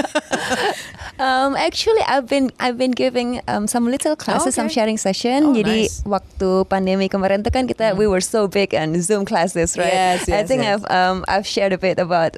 Um, 1.17 1.55
actually, 1.55 2.01
I've 2.07 2.27
been 2.27 2.51
I've 2.59 2.77
been 2.77 2.91
giving 2.91 3.39
um, 3.47 3.67
some 3.67 3.87
little 3.87 4.15
classes, 4.15 4.55
some 4.55 4.67
okay. 4.67 4.73
sharing 4.73 4.97
session. 4.97 5.45
Oh, 5.45 5.55
Jadi 5.55 5.87
nice. 5.87 6.03
waktu 6.03 6.67
pandemi 6.67 7.07
kemarin 7.07 7.39
tuh 7.39 7.55
kan 7.55 7.71
kita 7.71 7.95
we 7.95 8.03
were 8.03 8.19
so 8.19 8.51
big 8.51 8.75
on 8.75 8.99
Zoom 8.99 9.23
classes, 9.23 9.79
right? 9.79 9.95
Yes, 9.95 10.27
I 10.27 10.43
yes, 10.43 10.47
think 10.51 10.67
yes. 10.67 10.83
I've 10.83 10.85
um, 10.91 11.23
I've 11.31 11.47
shared 11.47 11.71
a 11.71 11.79
bit 11.79 12.03
about 12.03 12.35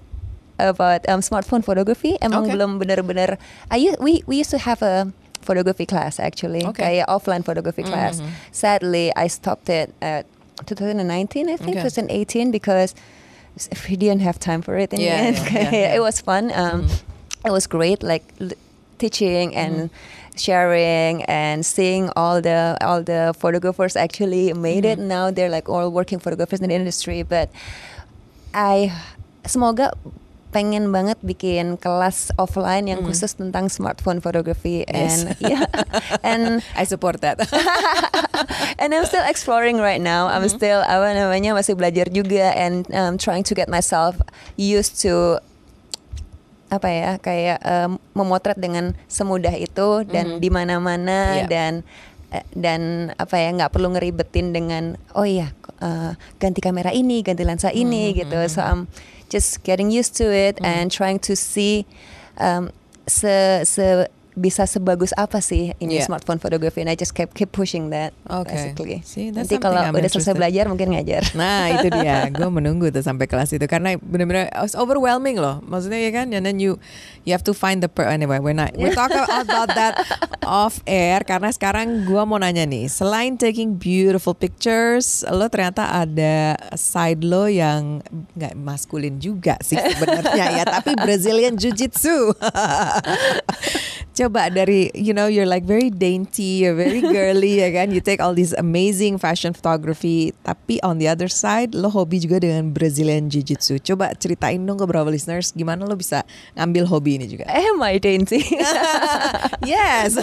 Uh, 0.59 0.73
about 0.73 1.07
um, 1.07 1.21
smartphone 1.21 1.61
photography. 1.63 2.17
Emang 2.17 2.45
Okay. 2.49 2.57
belum 2.57 2.81
benar-benar. 2.81 3.37
I 3.69 3.77
u- 3.77 3.99
we 4.01 4.25
we 4.25 4.41
used 4.41 4.49
to 4.49 4.57
have 4.57 4.81
a 4.81 5.13
photography 5.45 5.85
class 5.85 6.17
actually, 6.19 6.65
Okay. 6.65 6.81
kayak 7.01 7.05
offline 7.07 7.45
photography 7.45 7.85
mm-hmm. 7.85 7.93
class. 7.93 8.19
Sadly, 8.49 9.13
I 9.15 9.29
stopped 9.29 9.69
it 9.69 9.93
at 10.01 10.25
2019, 10.65 11.47
I 11.49 11.55
think, 11.61 11.77
Okay. 11.77 11.85
2018, 12.09 12.49
because 12.49 12.97
we 13.85 13.95
didn't 13.95 14.25
have 14.25 14.41
time 14.41 14.61
for 14.65 14.75
it 14.77 14.93
in 14.93 14.99
Yeah, 14.99 15.13
the 15.13 15.21
end. 15.21 15.37
yeah, 15.53 15.71
yeah. 15.71 15.95
It 15.97 16.01
was 16.01 16.19
fun. 16.21 16.49
Um, 16.53 16.89
mm-hmm. 16.89 17.47
It 17.47 17.53
was 17.53 17.69
great, 17.69 18.01
like 18.01 18.25
l- 18.41 18.57
teaching 18.97 19.53
and 19.53 19.93
mm-hmm. 19.93 20.37
sharing 20.41 21.21
and 21.29 21.61
seeing 21.65 22.09
all 22.17 22.41
the 22.41 22.77
all 22.81 23.01
the 23.05 23.33
photographers 23.37 23.93
actually 23.95 24.53
made 24.57 24.85
it. 24.85 24.97
Now 24.97 25.29
they're 25.29 25.53
like 25.53 25.69
all 25.69 25.89
working 25.93 26.17
photographers 26.17 26.59
in 26.65 26.69
the 26.69 26.75
industry. 26.75 27.21
But 27.21 27.53
I 28.53 28.89
semoga 29.45 29.93
pengen 30.47 30.89
banget 30.89 31.19
bikin 31.19 31.75
kelas 31.75 32.31
offline 32.39 32.87
yang 32.87 33.03
khusus 33.03 33.35
tentang 33.35 33.67
smartphone 33.67 34.23
photography 34.23 34.87
Yes. 34.87 35.27
and 35.27 35.35
yeah 35.43 35.67
and 36.23 36.43
I 36.79 36.87
support 36.87 37.19
that 37.21 37.43
and 38.81 38.95
I'm 38.95 39.03
still 39.05 39.27
exploring 39.27 39.77
right 39.77 39.99
now. 39.99 40.31
I'm 40.31 40.47
still 40.47 40.79
apa 40.81 41.11
namanya 41.11 41.51
masih 41.51 41.75
belajar 41.75 42.07
juga 42.07 42.55
and 42.55 42.87
um, 42.95 43.19
trying 43.19 43.43
to 43.43 43.53
get 43.53 43.67
myself 43.67 44.15
used 44.55 44.97
to 45.03 45.43
apa 46.67 46.87
ya 46.91 47.11
kayak 47.19 47.63
um, 47.63 47.95
memotret 48.11 48.59
dengan 48.59 48.91
semudah 49.07 49.55
itu 49.55 50.03
dan 50.03 50.43
di 50.43 50.51
mana-mana 50.51 51.43
Yeah. 51.43 51.47
dan 51.47 51.73
dan 52.51 53.13
apa 53.15 53.39
ya 53.39 53.49
nggak 53.55 53.71
perlu 53.71 53.95
ngeribetin 53.95 54.51
dengan 54.51 54.99
oh 55.15 55.23
iya 55.23 55.55
uh, 55.79 56.13
ganti 56.41 56.59
kamera 56.59 56.91
ini 56.91 57.23
ganti 57.23 57.47
lensa 57.47 57.71
ini 57.71 58.11
gitu. 58.11 58.35
so 58.51 58.59
I'm 58.59 58.91
just 59.31 59.63
getting 59.63 59.91
used 59.91 60.15
to 60.19 60.27
it 60.31 60.59
and 60.63 60.91
trying 60.91 61.19
to 61.27 61.35
see 61.35 61.87
um, 62.39 62.71
se 63.07 63.63
se 63.63 64.11
bisa 64.37 64.69
sebagus 64.69 65.17
apa 65.17 65.41
sih 65.41 65.73
ini 65.81 65.97
Yeah. 65.97 66.05
smartphone 66.05 66.37
photography 66.37 66.85
and 66.85 66.87
I 66.87 66.95
just 66.95 67.17
keep 67.17 67.33
keep 67.33 67.49
pushing 67.49 67.89
that 67.89 68.13
Okay. 68.29 68.53
basically. 68.53 69.01
See, 69.01 69.33
that's 69.33 69.49
Nanti 69.49 69.57
kalau 69.57 69.81
I'm 69.81 69.97
udah 69.97 70.05
selesai 70.05 70.37
belajar 70.37 70.69
mungkin 70.69 70.93
ngajar. 70.93 71.25
Nah 71.33 71.73
itu 71.73 71.89
dia, 71.89 72.29
gue 72.37 72.45
menunggu 72.45 72.93
tuh 72.93 73.01
sampai 73.01 73.25
kelas 73.25 73.49
itu 73.49 73.65
karena 73.65 73.97
benar-benar 73.97 74.53
it's 74.61 74.77
overwhelming 74.77 75.41
loh. 75.41 75.57
Maksudnya 75.65 75.97
ya 75.97 76.11
kan, 76.13 76.29
and 76.29 76.45
then 76.45 76.61
you 76.61 76.77
you 77.25 77.33
have 77.33 77.41
to 77.41 77.57
find 77.57 77.81
the 77.81 77.89
per 77.89 78.05
anyway. 78.05 78.37
We're 78.37 78.53
not 78.53 78.77
we 78.77 78.93
talk 78.93 79.09
about 79.09 79.73
that 79.73 80.05
off 80.45 80.85
air 80.85 81.25
karena 81.25 81.49
sekarang 81.49 82.05
gue 82.05 82.21
mau 82.21 82.37
nanya 82.37 82.69
nih, 82.69 82.85
selain 82.85 83.41
taking 83.41 83.73
beautiful 83.73 84.37
pictures, 84.37 85.25
lo 85.25 85.49
ternyata 85.49 86.05
ada 86.05 86.53
side 86.77 87.25
lo 87.25 87.49
yang 87.49 88.05
nggak 88.37 88.53
maskulin 88.53 89.17
juga 89.17 89.57
sih 89.65 89.81
sebenarnya 89.81 90.61
ya, 90.61 90.63
tapi 90.69 90.93
Brazilian 90.93 91.57
Jiu 91.57 91.73
Jitsu. 91.73 92.37
Coba 94.27 94.51
dari 94.51 94.91
you 94.91 95.15
know 95.15 95.31
you're 95.31 95.47
like 95.47 95.63
very 95.63 95.87
dainty, 95.87 96.67
you're 96.67 96.75
very 96.75 96.99
girly 96.99 97.63
ya 97.63 97.71
kan. 97.71 97.95
You 97.95 98.03
take 98.03 98.19
all 98.19 98.35
these 98.35 98.51
amazing 98.59 99.15
fashion 99.23 99.55
photography, 99.55 100.35
tapi 100.43 100.83
on 100.83 100.99
the 100.99 101.07
other 101.07 101.31
side 101.31 101.71
lo 101.71 101.87
hobi 101.87 102.19
juga 102.19 102.43
dengan 102.43 102.75
Brazilian 102.75 103.31
Jiu 103.31 103.39
Jitsu. 103.39 103.79
Coba 103.79 104.11
ceritain 104.19 104.59
dong 104.67 104.75
ke 104.75 104.83
Bravo 104.83 105.07
listeners 105.07 105.55
gimana 105.55 105.87
lo 105.87 105.95
bisa 105.95 106.27
ngambil 106.59 106.91
hobi 106.91 107.15
ini 107.15 107.31
juga. 107.31 107.47
Am 107.47 107.79
I 107.79 108.03
dainty? 108.03 108.43
yes. 109.63 110.19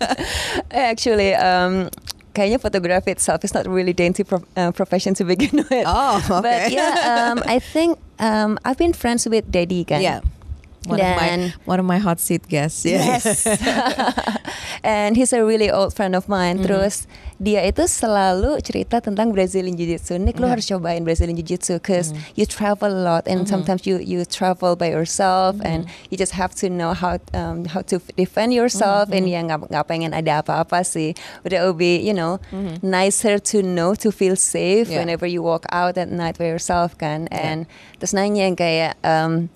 Actually, 0.74 1.38
um, 1.38 1.86
kayaknya 2.34 2.58
photography 2.58 3.14
itself 3.14 3.46
is 3.46 3.54
not 3.54 3.62
really 3.70 3.94
dainty 3.94 4.26
pro- 4.26 4.42
uh, 4.58 4.74
profession 4.74 5.14
to 5.14 5.22
begin 5.22 5.62
with. 5.70 5.86
Oh, 5.86 6.18
But 6.42 6.66
okay. 6.66 6.74
yeah, 6.74 7.30
um, 7.30 7.46
I 7.46 7.62
think 7.62 7.94
um, 8.18 8.58
I've 8.66 8.82
been 8.82 8.90
friends 8.90 9.22
with 9.22 9.46
Daddy 9.54 9.86
kan. 9.86 10.02
Yeah. 10.02 10.26
One 10.88 10.96
of 10.96 11.12
my 11.12 11.28
Dan- 11.28 11.52
one 11.68 11.78
of 11.78 11.84
my 11.84 11.98
hot 12.00 12.20
seat 12.20 12.48
guests. 12.48 12.88
Yes. 12.88 13.44
And 14.82 15.16
he's 15.16 15.32
a 15.32 15.44
really 15.44 15.70
old 15.70 15.92
friend 15.92 16.16
of 16.16 16.28
mine. 16.28 16.56
Mm-hmm. 16.56 16.66
Terus 16.72 17.04
dia 17.40 17.64
itu 17.64 17.84
selalu 17.84 18.60
cerita 18.64 19.00
tentang 19.00 19.32
Brazilian 19.32 19.76
Jiu-Jitsu. 19.76 20.16
Nick, 20.20 20.36
lo 20.40 20.48
Yeah. 20.48 20.56
harus 20.56 20.64
cobain 20.68 21.04
Brazilian 21.04 21.36
Jiu-Jitsu 21.36 21.80
because 21.80 22.12
Mm-hmm. 22.12 22.32
you 22.36 22.44
travel 22.48 22.88
a 22.88 23.02
lot 23.04 23.24
and 23.28 23.44
sometimes 23.44 23.84
you 23.84 24.00
you 24.00 24.24
travel 24.24 24.72
by 24.76 24.88
yourself 24.88 25.60
and 25.60 25.84
Mm-hmm. 25.84 26.08
you 26.12 26.16
just 26.16 26.32
have 26.32 26.56
to 26.64 26.72
know 26.72 26.96
how 26.96 27.20
um, 27.36 27.68
how 27.68 27.84
to 27.92 28.00
defend 28.16 28.56
yourself 28.56 29.12
and 29.12 29.28
Mm-hmm. 29.28 29.36
ya 29.36 29.40
nggak 29.52 29.60
nggak 29.68 29.84
pengen 29.84 30.12
ada 30.16 30.40
apa-apa 30.40 30.80
sih. 30.80 31.12
Udah 31.44 31.60
it'll 31.60 31.76
be 31.76 32.00
you 32.00 32.16
know 32.16 32.40
nicer 32.80 33.36
to 33.52 33.60
know 33.60 33.92
to 33.92 34.08
feel 34.08 34.32
safe 34.36 34.88
Mm-hmm. 34.88 34.96
Yeah. 34.96 35.00
whenever 35.04 35.28
you 35.28 35.44
walk 35.44 35.68
out 35.68 36.00
at 36.00 36.08
night 36.08 36.40
by 36.40 36.48
yourself 36.48 36.96
kan. 36.96 37.28
And 37.28 37.68
terus 38.00 38.16
nanya 38.16 38.48
yang 38.48 38.56
kayak 38.56 38.96
um, 39.04 39.52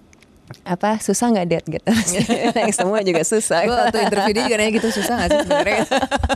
apa 0.64 1.00
susah 1.00 1.32
nggak 1.32 1.48
date 1.48 1.66
gitu. 1.80 1.90
Yang 2.60 2.76
semua 2.76 3.00
juga 3.00 3.24
susah. 3.24 3.64
Gue 3.64 3.76
waktu 3.76 3.98
interview 4.04 4.32
dia 4.36 4.44
juga 4.44 4.56
nanya 4.60 4.72
gitu 4.76 4.88
susah 4.92 5.14
gak 5.24 5.28
sih 5.32 5.40
sebenarnya? 5.48 5.82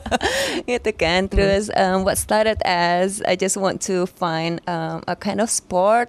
gitu 0.73 0.91
kan. 0.97 1.21
Terus 1.29 1.69
um, 1.77 2.09
what 2.09 2.17
started 2.17 2.57
as 2.65 3.21
I 3.29 3.37
just 3.37 3.61
want 3.61 3.85
to 3.85 4.09
find 4.09 4.65
um, 4.65 5.05
a 5.05 5.17
kind 5.17 5.45
of 5.45 5.53
sport 5.53 6.09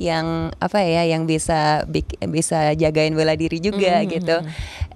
yang 0.00 0.48
apa 0.56 0.80
ya 0.80 1.04
yang 1.04 1.28
bisa 1.28 1.84
bisa 2.32 2.72
jagain 2.78 3.12
bela 3.12 3.34
diri 3.36 3.58
juga 3.58 4.06
gitu. 4.06 4.40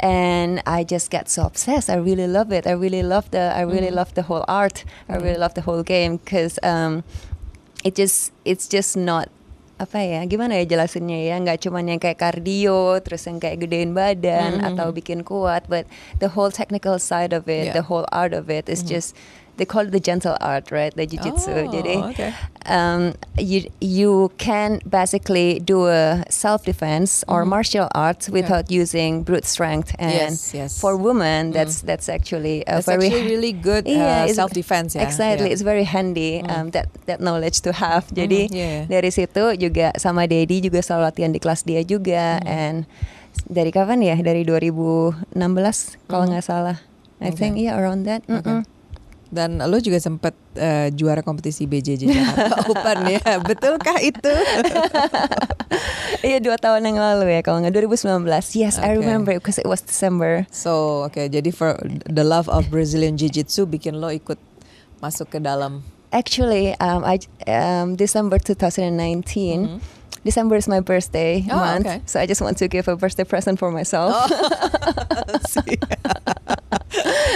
And 0.00 0.62
I 0.64 0.86
just 0.86 1.10
got 1.10 1.28
so 1.28 1.44
obsessed. 1.44 1.90
I 1.90 1.98
really 1.98 2.30
love 2.30 2.54
it. 2.54 2.70
I 2.70 2.78
really 2.78 3.02
love 3.02 3.28
the 3.34 3.50
I 3.50 3.66
really 3.66 3.90
love 3.90 4.14
the 4.14 4.24
whole 4.24 4.46
art. 4.46 4.86
I 5.10 5.18
really 5.18 5.42
love 5.42 5.58
the 5.58 5.66
whole 5.66 5.82
game 5.82 6.22
because 6.22 6.62
um, 6.62 7.02
it 7.84 7.98
just 7.98 8.32
it's 8.46 8.70
just 8.70 8.96
not 8.96 9.28
apa 9.76 10.00
ya 10.00 10.24
gimana 10.24 10.56
ya 10.56 10.64
jelasinnya 10.64 11.20
ya? 11.20 11.36
Nggak 11.36 11.68
cuman 11.68 11.84
yang 11.84 12.00
kayak 12.00 12.16
kardio 12.16 12.96
terus 13.04 13.28
yang 13.28 13.36
kayak 13.36 13.60
gedein 13.60 13.92
badan 13.92 14.64
atau 14.64 14.88
bikin 14.88 15.20
kuat 15.20 15.68
but 15.68 15.84
the 16.16 16.32
whole 16.32 16.48
technical 16.48 16.96
side 16.96 17.36
of 17.36 17.44
it 17.44 17.68
Yeah. 17.68 17.76
the 17.76 17.84
whole 17.84 18.08
art 18.08 18.32
of 18.32 18.48
it 18.48 18.68
is 18.72 18.80
just 18.80 19.12
they 19.56 19.64
call 19.64 19.82
it 19.84 19.92
the 19.92 20.00
gentle 20.00 20.36
art, 20.40 20.70
right? 20.70 20.92
The 20.94 21.06
jujitsu. 21.06 21.48
Oh, 21.48 21.72
Jadi 21.72 21.96
okay. 22.12 22.30
um, 22.68 23.14
you 23.40 23.64
you 23.80 24.28
can 24.36 24.80
basically 24.84 25.60
do 25.60 25.88
a 25.88 26.24
self 26.28 26.64
defense 26.64 27.24
or 27.24 27.44
martial 27.44 27.88
arts 27.96 28.28
without 28.28 28.70
using 28.70 29.24
brute 29.24 29.44
strength. 29.48 29.96
And 29.98 30.12
Mm-hmm. 30.12 30.32
Yes, 30.32 30.54
yes. 30.54 30.72
for 30.80 30.96
women, 30.96 31.52
that's 31.52 31.80
that's 31.82 32.08
actually 32.08 32.62
a 32.68 32.78
That's 32.78 32.86
very 32.86 33.08
actually 33.08 33.26
really 33.32 33.52
good 33.52 33.84
uh, 33.90 33.96
Yeah, 33.96 34.26
self 34.32 34.52
defense 34.52 34.94
ya. 34.94 35.02
Exactly, 35.02 35.48
Yeah. 35.48 35.54
it's 35.56 35.64
very 35.64 35.84
handy 35.84 36.44
um, 36.46 36.70
that 36.76 36.88
that 37.08 37.20
knowledge 37.20 37.60
to 37.64 37.72
have. 37.72 38.06
Jadi 38.12 38.48
yeah. 38.52 38.84
dari 38.86 39.08
situ 39.08 39.56
juga 39.56 39.96
sama 39.96 40.28
Dedi 40.28 40.60
juga 40.60 40.84
selalu 40.84 41.02
latihan 41.10 41.32
di 41.32 41.40
kelas 41.40 41.64
dia 41.64 41.80
juga. 41.82 42.38
Mm-hmm. 42.40 42.60
And 42.60 42.76
dari 43.48 43.68
kapan 43.72 44.00
ya? 44.00 44.16
Dari 44.20 44.44
2016 44.44 45.32
kalau 46.08 46.24
nggak 46.28 46.44
salah. 46.44 46.78
I 47.20 47.32
Okay. 47.32 47.36
think 47.48 47.52
yeah 47.56 47.76
around 47.80 48.04
that. 48.04 48.20
Mm-mm. 48.28 48.64
Dan 49.26 49.58
lo 49.58 49.76
juga 49.82 49.98
sempat 49.98 50.32
uh, 50.54 50.86
juara 50.94 51.18
kompetisi 51.20 51.66
BJJ 51.66 52.02
Jakarta 52.06 52.56
Open 52.70 52.98
ya, 53.10 53.22
betulkah 53.42 53.98
itu? 53.98 54.30
Iya 56.26 56.42
dua 56.42 56.56
tahun 56.58 56.82
yang 56.82 56.98
lalu 56.98 57.38
ya 57.38 57.40
kalau 57.44 57.62
nggak 57.62 57.74
2019. 57.86 58.26
Yes, 58.58 58.78
I 58.80 58.94
Okay. 58.96 58.98
remember 58.98 59.36
because 59.36 59.58
it 59.58 59.68
was 59.68 59.78
December. 59.84 60.46
So, 60.50 61.04
oke, 61.06 61.20
jadi 61.20 61.54
for 61.54 61.76
the 62.08 62.24
love 62.26 62.48
of 62.50 62.66
Brazilian 62.66 63.14
Jiu-Jitsu 63.14 63.68
bikin 63.68 64.00
lo 64.00 64.10
ikut 64.10 64.38
masuk 64.98 65.30
ke 65.30 65.38
dalam. 65.38 65.86
Actually, 66.10 66.72
um, 66.80 67.04
I 67.04 67.20
um, 67.46 67.94
December 67.94 68.38
2019. 68.42 69.78
December 70.26 70.58
is 70.58 70.66
my 70.66 70.82
birthday. 70.82 71.46
Oh, 71.46 71.54
month, 71.54 71.86
okay. 71.86 72.02
so 72.02 72.18
I 72.18 72.26
just 72.26 72.42
want 72.42 72.58
to 72.58 72.66
give 72.66 72.90
a 72.90 72.98
birthday 72.98 73.22
present 73.22 73.62
for 73.62 73.70
myself. 73.70 74.10
See? 75.54 75.78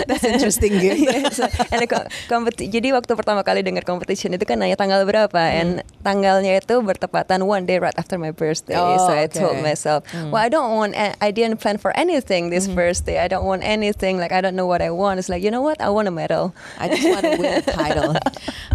That's 0.06 0.24
interesting 0.26 0.78
gitu. 0.78 0.98
Yes. 1.10 1.40
And 1.72 1.80
the 1.82 1.88
co- 1.88 2.06
competi- 2.28 2.68
jadi 2.70 2.92
waktu 2.94 3.12
pertama 3.16 3.42
kali 3.42 3.64
dengar 3.64 3.82
competition 3.82 4.36
itu 4.36 4.44
kan 4.44 4.60
nanya 4.60 4.76
tanggal 4.76 5.02
berapa, 5.08 5.38
and 5.38 5.82
tanggalnya 6.04 6.60
itu 6.60 6.78
bertepatan 6.82 7.44
one 7.44 7.64
day 7.66 7.80
right 7.80 7.96
after 7.96 8.20
my 8.20 8.30
birthday. 8.30 8.76
Oh, 8.76 9.00
so 9.00 9.12
I 9.12 9.26
told 9.26 9.58
okay. 9.58 9.64
myself, 9.64 10.06
well, 10.30 10.40
I 10.40 10.48
don't 10.52 10.76
want, 10.76 10.94
I 10.96 11.30
didn't 11.32 11.58
plan 11.58 11.80
for 11.80 11.90
anything 11.96 12.50
this 12.52 12.68
birthday. 12.68 13.18
I 13.18 13.28
don't 13.28 13.44
want 13.44 13.64
anything. 13.64 14.20
Like 14.20 14.32
I 14.32 14.40
don't 14.40 14.54
know 14.54 14.68
what 14.68 14.84
I 14.84 14.90
want. 14.92 15.18
It's 15.18 15.28
like 15.28 15.42
you 15.42 15.50
know 15.50 15.64
what? 15.64 15.80
I 15.80 15.88
want 15.88 16.06
a 16.06 16.14
medal. 16.14 16.54
I 16.78 16.88
just 16.88 17.04
want 17.06 17.24
to 17.26 17.34
win 17.38 17.52
a 17.60 17.64
title. 17.64 18.12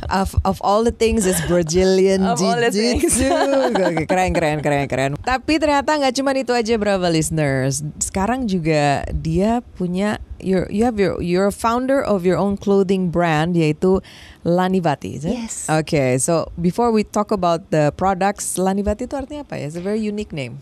Of 0.05 0.37
of 0.45 0.61
all 0.61 0.85
the 0.85 0.93
things, 0.93 1.25
it's 1.25 1.41
Brazilian 1.49 2.21
Jiu-Jitsu. 2.37 3.25
Keren, 4.09 4.31
keren, 4.37 4.61
keren, 4.61 4.85
keren. 4.85 5.11
Tapi 5.17 5.57
ternyata 5.57 5.97
nggak 5.97 6.13
cuma 6.13 6.37
itu 6.37 6.53
aja, 6.53 6.77
Brava 6.77 7.09
listeners. 7.09 7.81
Sekarang 7.97 8.45
juga 8.45 9.01
dia 9.09 9.65
punya 9.75 10.21
your 10.39 10.67
you 10.71 10.83
have 10.83 10.99
your 10.99 11.21
you're 11.21 11.47
a 11.47 11.55
founder 11.55 12.01
of 12.01 12.25
your 12.25 12.37
own 12.37 12.57
clothing 12.57 13.09
brand 13.09 13.55
yaitu 13.55 14.01
Lanivati, 14.45 15.15
is 15.17 15.25
it? 15.25 15.33
Yes. 15.33 15.65
Okay, 15.69 16.17
so 16.21 16.51
before 16.61 16.91
we 16.91 17.01
talk 17.03 17.31
about 17.31 17.71
the 17.73 17.89
products, 17.97 18.57
Lanivati 18.61 19.09
itu 19.09 19.17
artinya 19.17 19.41
apa 19.41 19.57
ya? 19.57 19.65
It's 19.65 19.79
a 19.79 19.81
very 19.81 19.97
unique 19.99 20.29
name. 20.29 20.61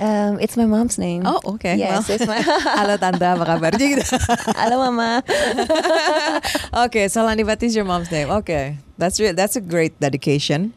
Um, 0.00 0.40
it's 0.40 0.56
my 0.56 0.64
mom's 0.64 0.96
name. 0.96 1.28
Oh, 1.28 1.36
okay. 1.60 1.76
Yes, 1.76 2.08
Well. 2.08 2.16
it's 2.16 2.24
my. 2.24 2.40
Halo 2.80 2.96
tante, 2.96 3.20
apa 3.20 3.44
kabar? 3.44 3.76
Gitu. 3.76 4.00
Halo 4.56 4.80
mama. 4.88 5.20
okay, 6.88 7.08
so 7.12 7.20
Lanivati 7.20 7.68
is 7.68 7.76
your 7.76 7.84
mom's 7.84 8.08
name. 8.08 8.32
Okay, 8.40 8.80
that's 8.96 9.20
re- 9.20 9.36
that's 9.36 9.56
a 9.56 9.60
great 9.60 9.92
dedication. 10.00 10.72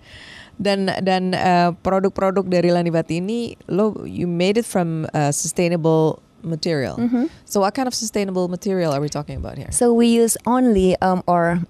Dan 0.60 0.92
dan 1.02 1.34
uh, 1.34 1.72
produk-produk 1.82 2.46
dari 2.52 2.70
Lanivati 2.70 3.24
ini 3.24 3.56
lo 3.72 3.96
you 4.04 4.28
made 4.28 4.60
it 4.60 4.68
from 4.68 5.08
uh, 5.16 5.32
sustainable 5.32 6.20
material. 6.44 6.98
Mm-hmm. 6.98 7.26
So 7.46 7.60
what 7.62 7.74
kind 7.74 7.88
of 7.88 7.94
sustainable 7.96 8.48
material 8.48 8.92
are 8.94 9.02
we 9.02 9.10
talking 9.10 9.38
about 9.38 9.58
here? 9.58 9.72
So 9.72 9.94
we 9.94 10.08
use 10.08 10.38
only, 10.46 10.96
um, 11.02 11.24
or 11.28 11.62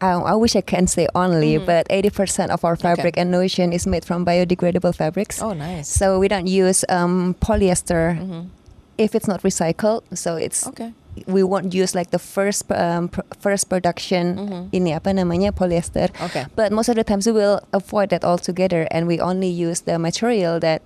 I, 0.00 0.12
I 0.12 0.34
wish 0.34 0.54
I 0.56 0.60
can 0.60 0.86
say 0.86 1.08
only, 1.14 1.54
Mm-hmm. 1.56 1.66
but 1.66 1.88
80% 1.88 2.50
of 2.50 2.64
our 2.64 2.76
fabric 2.76 3.16
and 3.16 3.30
notion 3.30 3.72
is 3.72 3.86
made 3.86 4.04
from 4.04 4.24
biodegradable 4.24 4.94
fabrics. 4.94 5.40
Oh, 5.42 5.52
nice. 5.54 5.88
So 5.88 6.18
we 6.18 6.28
don't 6.28 6.46
use 6.46 6.84
um, 6.88 7.34
polyester 7.40 8.18
Mhm. 8.18 8.48
if 8.98 9.14
it's 9.14 9.26
not 9.26 9.42
recycled. 9.42 10.02
So 10.14 10.36
it's 10.36 10.66
Okay. 10.68 10.92
we 11.26 11.42
won't 11.42 11.74
use 11.74 11.94
like 11.98 12.10
the 12.10 12.18
first 12.18 12.70
um, 12.70 13.08
pr- 13.08 13.26
first 13.40 13.66
production 13.68 14.36
Mhm. 14.38 14.62
ini 14.70 14.94
apa 14.94 15.10
namanya 15.10 15.50
polyester. 15.50 16.10
Okay. 16.30 16.46
But 16.54 16.70
most 16.70 16.86
of 16.88 16.94
the 16.94 17.02
times 17.02 17.26
we 17.26 17.32
will 17.34 17.58
avoid 17.74 18.10
that 18.10 18.22
altogether, 18.22 18.86
and 18.94 19.06
we 19.10 19.18
only 19.18 19.50
use 19.50 19.82
the 19.82 19.98
material 19.98 20.60
that. 20.60 20.82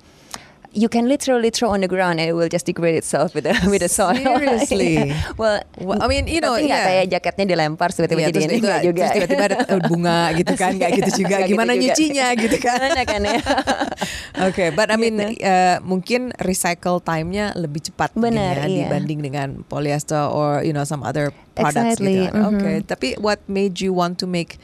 You 0.72 0.88
can 0.88 1.04
literally 1.04 1.52
throw 1.52 1.68
on 1.70 1.84
the 1.84 1.90
ground 1.90 2.16
and 2.16 2.28
it 2.28 2.32
will 2.32 2.48
just 2.48 2.64
degrade 2.64 2.96
itself 2.96 3.36
with 3.36 3.44
the 3.44 3.52
with 3.68 3.84
the 3.84 3.92
soil. 3.92 4.16
Seriously? 4.40 5.12
well, 5.36 5.60
Well, 5.76 6.00
I 6.00 6.08
mean, 6.08 6.24
you 6.26 6.40
know, 6.40 6.56
tapi 6.56 6.64
yeah. 6.64 6.84
kayak 6.88 7.06
jaketnya 7.12 7.44
dilempar 7.52 7.92
tiba-tiba 7.92 8.28
jadi 8.28 8.32
terus 8.32 8.48
ini 8.48 8.56
nggak 8.64 8.80
juga. 8.80 9.00
terus 9.04 9.12
tiba-tiba 9.20 9.44
ada 9.52 9.56
bunga 9.92 10.20
gitu 10.32 10.54
kan, 10.56 10.72
nggak 10.72 10.90
gitu 10.96 11.10
juga. 11.20 11.36
Gitu 11.44 11.50
Gimana 11.52 11.72
juga. 11.76 11.82
nyucinya 11.92 12.26
gitu 12.32 12.56
kan? 12.56 12.78
Gimana 12.80 13.02
kan 13.04 13.20
ya? 13.20 13.36
Okay, 14.48 14.72
but 14.72 14.88
I 14.88 14.96
mean 14.96 15.20
Gitu. 15.20 15.44
uh, 15.44 15.76
mungkin 15.84 16.32
recycle 16.40 16.98
time-nya 16.98 17.52
lebih 17.54 17.92
cepat 17.92 18.16
mungkin 18.16 18.40
Benar, 18.40 18.64
ya, 18.64 18.66
iya. 18.66 18.78
dibanding 18.88 19.20
dengan 19.20 19.48
polyester 19.68 20.24
or 20.32 20.64
you 20.64 20.72
know 20.72 20.82
some 20.82 21.04
other 21.04 21.30
products 21.52 22.00
gitu. 22.00 22.08
Exactly, 22.08 22.16
kan. 22.32 22.48
Okay, 22.56 22.74
mhm. 22.80 22.88
tapi 22.88 23.08
what 23.20 23.38
made 23.44 23.78
you 23.78 23.92
want 23.92 24.16
to 24.16 24.24
make 24.24 24.56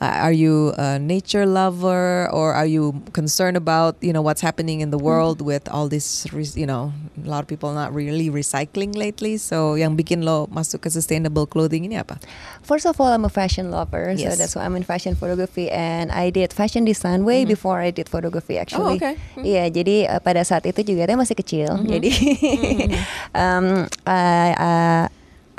are 0.00 0.32
you 0.32 0.72
a 0.80 0.96
nature 0.98 1.44
lover 1.44 2.24
or 2.32 2.56
are 2.56 2.64
you 2.64 3.04
concerned 3.12 3.52
about 3.56 4.00
you 4.00 4.12
know 4.12 4.24
what's 4.24 4.40
happening 4.40 4.80
in 4.80 4.88
the 4.88 4.96
Mm-hmm. 4.96 5.04
world 5.12 5.38
with 5.40 5.64
all 5.68 5.88
this 5.88 6.24
you 6.56 6.64
know 6.64 6.92
a 7.20 7.28
lot 7.28 7.40
of 7.40 7.48
people 7.48 7.72
not 7.72 7.92
really 7.92 8.28
recycling 8.32 8.92
lately 8.96 9.36
so 9.36 9.76
yang 9.76 9.96
bikin 9.96 10.24
lo 10.24 10.48
masuk 10.48 10.84
ke 10.84 10.88
sustainable 10.88 11.44
clothing 11.44 11.84
ini 11.84 12.00
apa? 12.00 12.16
First 12.64 12.84
of 12.84 13.00
all, 13.00 13.08
I'm 13.12 13.24
a 13.24 13.32
fashion 13.32 13.72
lover, 13.72 14.12
so 14.16 14.28
Yes. 14.28 14.36
that's 14.36 14.52
why 14.52 14.68
I'm 14.68 14.76
in 14.76 14.84
fashion 14.84 15.16
photography, 15.16 15.72
and 15.72 16.12
I 16.12 16.28
did 16.28 16.52
fashion 16.52 16.84
design 16.84 17.24
way 17.24 17.48
before 17.48 17.80
I 17.80 17.88
did 17.90 18.06
photography 18.08 18.60
actually. 18.60 19.00
Oh, 19.00 19.00
okay. 19.00 19.16
Mhm. 19.36 19.44
Iya, 19.48 19.64
jadi 19.72 19.96
uh, 20.12 20.20
pada 20.20 20.44
saat 20.44 20.68
itu 20.68 20.84
juga 20.84 21.08
dia 21.08 21.16
masih 21.16 21.34
kecil, 21.34 21.80
jadi 21.88 22.12
um, 23.40 23.88
I, 24.04 24.52
uh, 24.54 25.04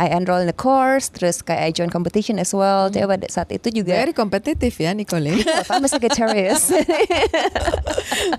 I 0.02 0.10
enroll 0.10 0.42
in 0.42 0.50
the 0.50 0.58
course, 0.58 1.14
terus 1.14 1.46
kayak 1.46 1.62
I 1.62 1.70
join 1.70 1.94
competition 1.94 2.42
as 2.42 2.50
well. 2.58 2.90
Tapi 2.90 3.06
pada 3.06 3.30
saat 3.30 3.54
itu 3.54 3.70
juga 3.70 3.94
Very 4.02 4.18
competitive 4.18 4.74
ya 4.74 4.98
Nicole. 4.98 5.30
I'm 5.70 5.86
a 5.86 5.90
Sagittarius. 5.90 6.74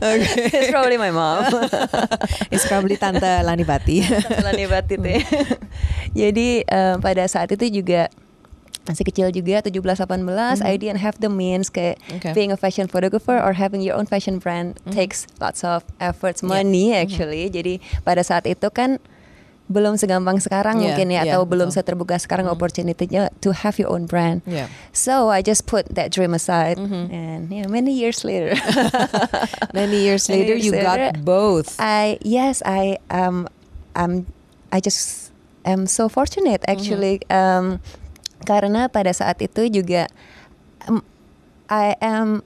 okay. 0.03 0.51
It's 0.59 0.75
probably 0.75 0.99
my 0.99 1.15
mom. 1.15 1.47
It's 2.53 2.67
probably 2.67 2.99
Tante 2.99 3.47
Lanivati. 3.47 4.03
Lani 4.43 4.67
Batit 4.67 5.01
ya. 5.07 5.23
Jadi 6.13 6.67
um, 6.67 6.99
pada 6.99 7.31
saat 7.31 7.49
itu 7.55 7.83
juga 7.83 8.11
masih 8.83 9.07
kecil 9.07 9.31
juga 9.31 9.63
17 9.63 9.79
18 9.79 10.67
I 10.67 10.75
didn't 10.75 10.99
have 10.99 11.15
the 11.23 11.31
means 11.31 11.71
kayak 11.71 12.03
Okay. 12.19 12.35
being 12.35 12.51
a 12.51 12.59
fashion 12.59 12.91
photographer 12.91 13.39
or 13.39 13.55
having 13.55 13.79
your 13.79 13.95
own 13.95 14.11
fashion 14.11 14.43
brand 14.43 14.75
takes 14.91 15.31
lots 15.39 15.63
of 15.63 15.87
efforts 16.03 16.43
money 16.43 16.91
actually 16.91 17.47
jadi 17.47 17.79
pada 18.03 18.27
saat 18.27 18.43
itu 18.43 18.67
kan 18.75 18.99
belum 19.73 19.97
segampang 19.97 20.37
sekarang 20.39 20.79
Yeah, 20.79 20.93
mungkin 20.93 21.07
ya 21.09 21.15
yeah, 21.25 21.25
atau 21.35 21.49
belum 21.49 21.73
betul. 21.73 21.81
seterbuka 21.81 22.21
sekarang 22.21 22.47
opportunity-nya 22.47 23.33
to 23.41 23.57
have 23.57 23.81
your 23.81 23.89
own 23.89 24.05
brand 24.05 24.45
Yeah. 24.45 24.69
so 24.93 25.33
I 25.33 25.41
just 25.41 25.65
put 25.65 25.89
that 25.97 26.13
dream 26.13 26.37
aside 26.37 26.77
and 26.77 27.49
yeah 27.49 27.65
many 27.67 27.91
years 27.91 28.23
later 28.23 28.53
Many 29.73 30.05
years 30.05 30.29
Many 30.29 30.45
later, 30.45 30.55
years 30.61 30.65
you 30.67 30.73
later, 30.77 30.85
got 31.17 31.25
both. 31.25 31.75
I 31.81 32.21
yes, 32.21 32.61
I 32.63 33.01
um 33.09 33.49
um 33.97 34.29
I 34.69 34.79
just 34.79 35.33
am 35.65 35.89
so 35.89 36.09
fortunate 36.09 36.61
actually 36.69 37.25
um 37.33 37.81
karena 38.45 38.91
pada 38.93 39.15
saat 39.15 39.41
itu 39.41 39.71
juga 39.73 40.11
um, 40.91 41.01
I 41.71 41.97
am 42.05 42.43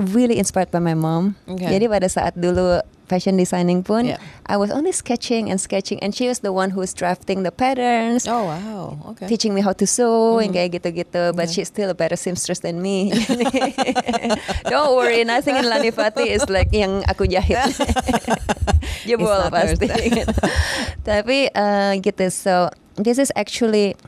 really 0.00 0.40
inspired 0.40 0.72
by 0.72 0.80
my 0.80 0.96
mom. 0.96 1.36
Okay. 1.44 1.68
Jadi 1.68 1.84
pada 1.90 2.08
saat 2.08 2.32
dulu 2.32 2.80
fashion 3.10 3.34
designing 3.34 3.82
pun 3.82 4.14
Yeah. 4.14 4.22
I 4.46 4.54
was 4.54 4.70
only 4.70 4.94
sketching 4.94 5.50
and 5.50 5.58
sketching 5.58 5.98
and 5.98 6.14
she 6.14 6.30
was 6.30 6.46
the 6.46 6.54
one 6.54 6.70
who 6.70 6.78
was 6.78 6.94
drafting 6.94 7.42
the 7.42 7.50
patterns. 7.50 8.30
Oh 8.30 8.46
wow, 8.46 8.94
okay. 9.14 9.26
Teaching 9.26 9.50
me 9.50 9.66
how 9.66 9.74
to 9.74 9.82
sew 9.82 10.38
and 10.38 10.54
kayak 10.54 10.78
gitu-gitu, 10.78 11.34
but 11.34 11.50
Yeah. 11.50 11.54
she's 11.58 11.66
still 11.66 11.90
a 11.90 11.98
better 11.98 12.14
seamstress 12.14 12.62
than 12.62 12.78
me. 12.78 13.10
Don't 14.70 14.94
worry, 14.94 15.26
nothing 15.26 15.58
in 15.58 15.66
Lanifati 15.66 16.30
is 16.30 16.46
like 16.46 16.70
yang 16.70 17.02
aku 17.10 17.26
jahit. 17.26 17.58
Jebol 19.08 19.50
pasti. 19.50 19.90
gitu. 19.90 20.34
Tapi 21.02 21.50
uh, 21.56 21.98
gitu, 21.98 22.30
so 22.30 22.70
this 22.94 23.18
is 23.18 23.34
actually 23.34 23.98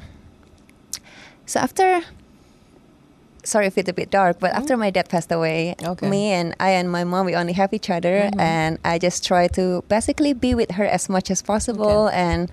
so 1.48 1.58
after. 1.58 2.06
Sorry 3.44 3.66
if 3.66 3.76
it's 3.76 3.90
a 3.90 3.92
bit 3.92 4.10
dark, 4.10 4.38
but 4.38 4.52
after 4.54 4.76
my 4.76 4.90
dad 4.90 5.08
passed 5.08 5.32
away, 5.32 5.74
Mm-hmm. 5.78 5.90
Okay. 5.98 6.08
me 6.08 6.30
and 6.30 6.54
I 6.62 6.70
and 6.78 6.86
my 6.90 7.02
mom 7.02 7.26
we 7.26 7.34
only 7.34 7.54
have 7.54 7.74
each 7.74 7.90
other, 7.90 8.30
Mhm. 8.30 8.38
and 8.38 8.78
I 8.86 8.98
just 9.02 9.26
try 9.26 9.48
to 9.58 9.82
basically 9.90 10.30
be 10.32 10.54
with 10.54 10.78
her 10.78 10.86
as 10.86 11.08
much 11.10 11.26
as 11.30 11.42
possible. 11.42 12.06
And 12.14 12.46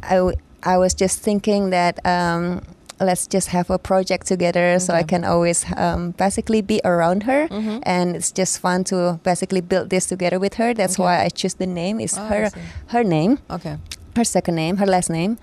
I 0.00 0.16
w- 0.16 0.38
I 0.64 0.80
was 0.80 0.94
just 0.96 1.20
thinking 1.20 1.68
that 1.76 2.00
um, 2.08 2.64
let's 2.98 3.28
just 3.28 3.52
have 3.52 3.68
a 3.70 3.76
project 3.78 4.26
together, 4.26 4.80
so 4.80 4.96
I 4.96 5.04
can 5.04 5.28
always 5.28 5.62
um, 5.76 6.16
basically 6.16 6.64
be 6.64 6.80
around 6.88 7.28
her, 7.28 7.46
Mhm. 7.52 7.84
and 7.84 8.16
it's 8.16 8.32
just 8.32 8.58
fun 8.64 8.82
to 8.88 9.20
basically 9.22 9.60
build 9.60 9.92
this 9.92 10.08
together 10.08 10.40
with 10.40 10.56
her. 10.56 10.72
That's 10.72 10.96
Okay. 10.96 11.04
why 11.04 11.14
I 11.20 11.28
choose 11.28 11.60
the 11.60 11.68
name. 11.68 12.00
Is 12.00 12.16
Oh, 12.16 12.24
her 12.32 12.48
her 12.96 13.04
name, 13.04 13.38
Okay. 13.52 13.76
her 14.16 14.24
second 14.24 14.56
name, 14.56 14.80
her 14.80 14.88
last 14.88 15.12
name. 15.12 15.36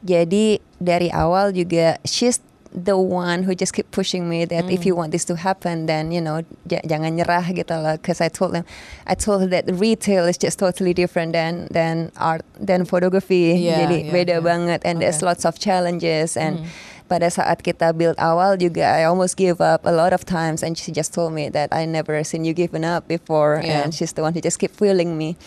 Jadi 0.00 0.62
dari 0.80 1.10
awal 1.12 1.50
juga 1.52 1.98
she's 2.06 2.38
the 2.72 2.98
one 2.98 3.42
who 3.42 3.54
just 3.54 3.72
keep 3.72 3.90
pushing 3.90 4.28
me 4.28 4.44
that 4.44 4.70
if 4.70 4.84
you 4.84 4.94
mm. 4.94 4.98
want 4.98 5.12
this 5.12 5.24
to 5.24 5.36
happen 5.36 5.86
then 5.86 6.12
you 6.12 6.20
know 6.20 6.44
j- 6.66 6.84
jangan 6.84 7.16
nyerah 7.16 7.44
gitu 7.56 7.72
loh 7.72 7.96
because 7.96 8.20
I 8.20 8.28
told 8.28 8.52
them 8.52 8.64
I 9.06 9.14
told 9.14 9.40
her 9.42 9.48
that 9.48 9.64
retail 9.72 10.28
is 10.28 10.36
just 10.36 10.58
totally 10.58 10.92
different 10.92 11.32
than 11.32 11.68
than 11.72 12.12
art 12.16 12.44
than 12.60 12.84
photography. 12.84 13.56
Yeah, 13.56 13.88
jadi 13.88 13.98
yeah, 14.06 14.12
beda 14.12 14.36
yeah. 14.38 14.44
banget 14.44 14.80
and 14.84 15.00
there's 15.00 15.24
lots 15.24 15.48
of 15.48 15.56
challenges 15.56 16.36
and 16.36 16.60
mm. 16.60 16.68
pada 17.08 17.32
saat 17.32 17.64
kita 17.64 17.96
build 17.96 18.20
awal 18.20 18.60
juga 18.60 18.84
I 18.84 19.08
almost 19.08 19.40
give 19.40 19.64
up 19.64 19.88
a 19.88 19.94
lot 19.94 20.12
of 20.12 20.28
times 20.28 20.60
and 20.60 20.76
she 20.76 20.92
just 20.92 21.16
told 21.16 21.32
me 21.32 21.48
that 21.48 21.72
I 21.72 21.88
never 21.88 22.20
seen 22.22 22.44
you 22.44 22.52
giving 22.52 22.84
up 22.84 23.08
before 23.08 23.64
Yeah. 23.64 23.88
and 23.88 23.96
she's 23.96 24.12
the 24.12 24.20
one 24.20 24.36
who 24.36 24.44
just 24.44 24.60
keep 24.60 24.76
fueling 24.76 25.16
me. 25.16 25.40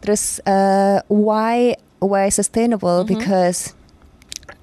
Terus 0.00 0.38
uh, 0.46 1.02
why 1.10 1.74
why 1.98 2.30
sustainable? 2.30 3.02
Mm-hmm. 3.02 3.18
Because 3.18 3.74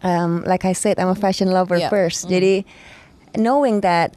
um, 0.03 0.43
like 0.45 0.63
I 0.63 0.73
said, 0.73 0.99
I'm 0.99 1.09
a 1.09 1.15
fashion 1.15 1.49
lover 1.49 1.79
Yeah. 1.79 1.89
first. 1.89 2.27
Jadi 2.27 2.67
knowing 3.33 3.81
that 3.81 4.13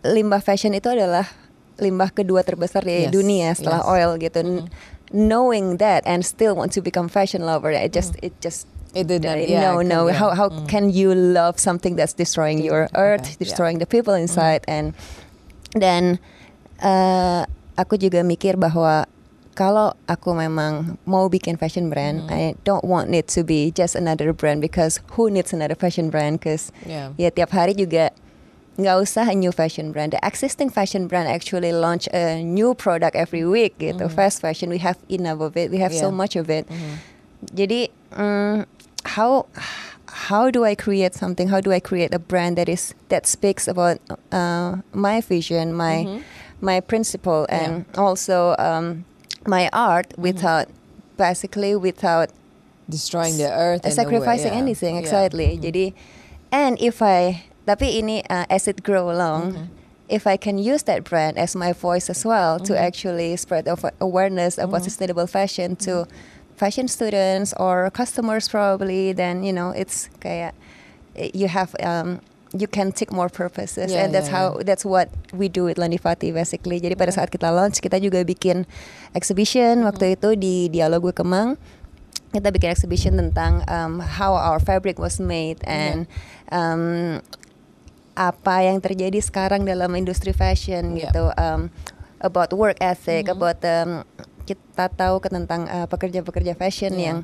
limbah 0.00 0.40
fashion 0.40 0.72
itu 0.72 0.88
adalah 0.88 1.28
limbah 1.76 2.12
kedua 2.12 2.44
terbesar 2.44 2.84
di 2.84 3.08
Yes, 3.08 3.12
dunia 3.12 3.48
setelah 3.52 3.82
yes. 3.82 3.88
oil 3.90 4.10
gitu. 4.16 4.40
N- 4.40 4.68
Knowing 5.10 5.82
that 5.82 6.06
and 6.06 6.22
still 6.22 6.54
want 6.54 6.70
to 6.70 6.78
become 6.78 7.10
fashion 7.10 7.42
lover, 7.42 7.74
it 7.74 7.90
just 7.90 8.14
it 8.22 8.30
just 8.38 8.70
It 8.94 9.10
didn't. 9.10 9.26
uh, 9.26 9.42
yeah, 9.42 9.74
no 9.74 9.82
no. 9.82 10.06
yeah. 10.06 10.14
How 10.14 10.30
how 10.34 10.48
Mm. 10.50 10.66
can 10.66 10.84
you 10.90 11.10
love 11.14 11.58
something 11.58 11.98
that's 11.98 12.14
destroying 12.14 12.62
your 12.62 12.86
Okay, 12.90 13.18
earth, 13.18 13.26
yeah. 13.34 13.42
destroying 13.42 13.82
the 13.82 13.90
people 13.90 14.14
inside, 14.14 14.62
and 14.70 14.94
dan 15.74 16.18
uh, 16.78 17.42
aku 17.74 17.98
juga 17.98 18.22
mikir 18.22 18.54
bahwa 18.54 19.06
kalau 19.60 19.92
aku 20.08 20.32
memang 20.32 20.96
mau 21.04 21.28
bikin 21.28 21.60
fashion 21.60 21.92
brand, 21.92 22.24
Mm-hmm. 22.24 22.32
I 22.32 22.56
don't 22.64 22.80
want 22.80 23.12
it 23.12 23.28
to 23.36 23.44
be 23.44 23.68
just 23.68 23.92
another 23.92 24.32
brand 24.32 24.64
because 24.64 25.04
who 25.20 25.28
needs 25.28 25.52
another 25.52 25.76
fashion 25.76 26.08
brand? 26.08 26.40
Because 26.40 26.72
Yeah. 26.88 27.12
ya 27.20 27.28
tiap 27.28 27.52
hari 27.52 27.76
juga 27.76 28.08
nggak 28.80 28.96
usah 29.04 29.28
a 29.28 29.36
new 29.36 29.52
fashion 29.52 29.92
brand. 29.92 30.16
The 30.16 30.20
existing 30.24 30.72
fashion 30.72 31.04
brand 31.04 31.28
actually 31.28 31.76
launch 31.76 32.08
a 32.16 32.40
new 32.40 32.72
product 32.72 33.12
every 33.12 33.44
week 33.44 33.76
gitu. 33.76 34.08
Fast 34.08 34.40
fashion, 34.40 34.72
we 34.72 34.80
have 34.80 34.96
enough 35.12 35.44
of 35.44 35.52
it. 35.60 35.68
We 35.68 35.76
have 35.84 35.92
so 35.92 36.08
Mm-hmm. 36.08 36.16
Much 36.24 36.34
of 36.40 36.48
it. 36.48 36.64
Mhm. 36.64 36.94
Jadi 37.52 37.80
mm, 38.16 38.64
how 39.12 39.44
how 40.08 40.48
do 40.48 40.64
I 40.64 40.72
create 40.72 41.12
something? 41.12 41.52
How 41.52 41.60
do 41.60 41.68
I 41.68 41.84
create 41.84 42.16
a 42.16 42.20
brand 42.22 42.56
that 42.56 42.72
is 42.72 42.96
that 43.12 43.28
speaks 43.28 43.68
about 43.68 44.00
uh, 44.32 44.80
my 44.96 45.20
vision, 45.20 45.76
my 45.76 46.08
Mhm. 46.08 46.24
my 46.64 46.80
principle, 46.80 47.44
Yeah. 47.52 47.60
and 47.60 47.72
also 48.00 48.56
um, 48.56 49.04
my 49.46 49.68
art 49.72 50.10
Mm-hmm. 50.10 50.22
without 50.22 50.66
basically 51.16 51.76
without 51.76 52.30
Destroying 52.88 53.36
the 53.38 53.46
earth. 53.52 53.86
in 53.86 53.92
a 53.92 53.94
way, 53.94 54.02
sacrificing 54.02 54.52
yeah. 54.52 54.58
anything 54.58 54.94
Yeah. 54.96 55.02
exactly. 55.06 55.56
Mhm. 55.56 55.62
Jadi 55.62 55.86
and 56.50 56.74
if 56.82 56.98
I 57.02 57.46
tapi 57.66 58.02
ini 58.02 58.26
uh, 58.28 58.46
as 58.50 58.66
it 58.66 58.82
grow 58.82 59.10
along. 59.10 59.52
Mm-hmm. 59.54 59.78
If 60.10 60.26
I 60.26 60.34
can 60.34 60.58
use 60.58 60.82
that 60.90 61.06
brand 61.06 61.38
as 61.38 61.54
my 61.54 61.70
voice 61.70 62.10
as 62.10 62.26
well 62.26 62.58
to 62.66 62.74
Mm-hmm. 62.74 62.82
actually 62.82 63.30
spread 63.38 63.70
of 63.70 63.86
awareness 64.02 64.58
about 64.58 64.82
sustainable 64.82 65.30
fashion 65.30 65.78
to 65.86 66.10
Mm-hmm. 66.10 66.58
fashion 66.58 66.88
students 66.90 67.54
or 67.56 67.88
customers 67.94 68.50
probably, 68.50 69.14
then 69.14 69.40
you 69.46 69.54
know 69.54 69.70
it's 69.70 70.10
kayak 70.20 70.52
eh, 71.14 71.30
you 71.32 71.46
have 71.48 71.72
um, 71.80 72.18
you 72.52 72.66
can 72.66 72.90
take 72.90 73.14
more 73.14 73.30
purposes. 73.30 73.92
Yeah, 73.92 74.04
and 74.06 74.14
that's 74.14 74.28
yeah, 74.30 74.54
how 74.54 74.62
that's 74.66 74.82
what 74.82 75.10
we 75.30 75.46
do 75.46 75.64
with 75.70 75.78
Lanifati 75.78 76.34
basically. 76.34 76.82
Jadi 76.82 76.98
pada 76.98 77.14
saat 77.14 77.30
kita 77.30 77.50
launch 77.50 77.78
kita 77.78 78.02
juga 78.02 78.26
bikin 78.26 78.66
exhibition. 79.14 79.86
Waktu 79.86 80.18
itu 80.18 80.34
di 80.34 80.66
Dialog 80.70 81.10
Gue 81.10 81.14
Kemang 81.14 81.54
kita 82.30 82.54
bikin 82.54 82.70
exhibition 82.70 83.18
tentang 83.18 83.66
um, 83.66 83.98
how 83.98 84.34
our 84.38 84.62
fabric 84.62 85.02
was 85.02 85.18
made 85.18 85.58
and 85.66 86.06
um, 86.54 87.18
apa 88.14 88.54
yang 88.66 88.78
terjadi 88.78 89.18
sekarang 89.18 89.66
dalam 89.66 89.90
industri 89.98 90.30
fashion 90.30 90.94
Yeah. 90.94 91.10
gitu. 91.10 91.34
Um, 91.34 91.70
about 92.20 92.52
work 92.52 92.76
ethic 92.84 93.32
about 93.32 93.58
um, 93.64 94.04
kita 94.44 94.92
tahu 94.92 95.22
tentang 95.24 95.66
uh, 95.70 95.86
pekerja-pekerja 95.90 96.54
fashion 96.54 96.94
Yeah. 96.98 97.06
yang 97.06 97.18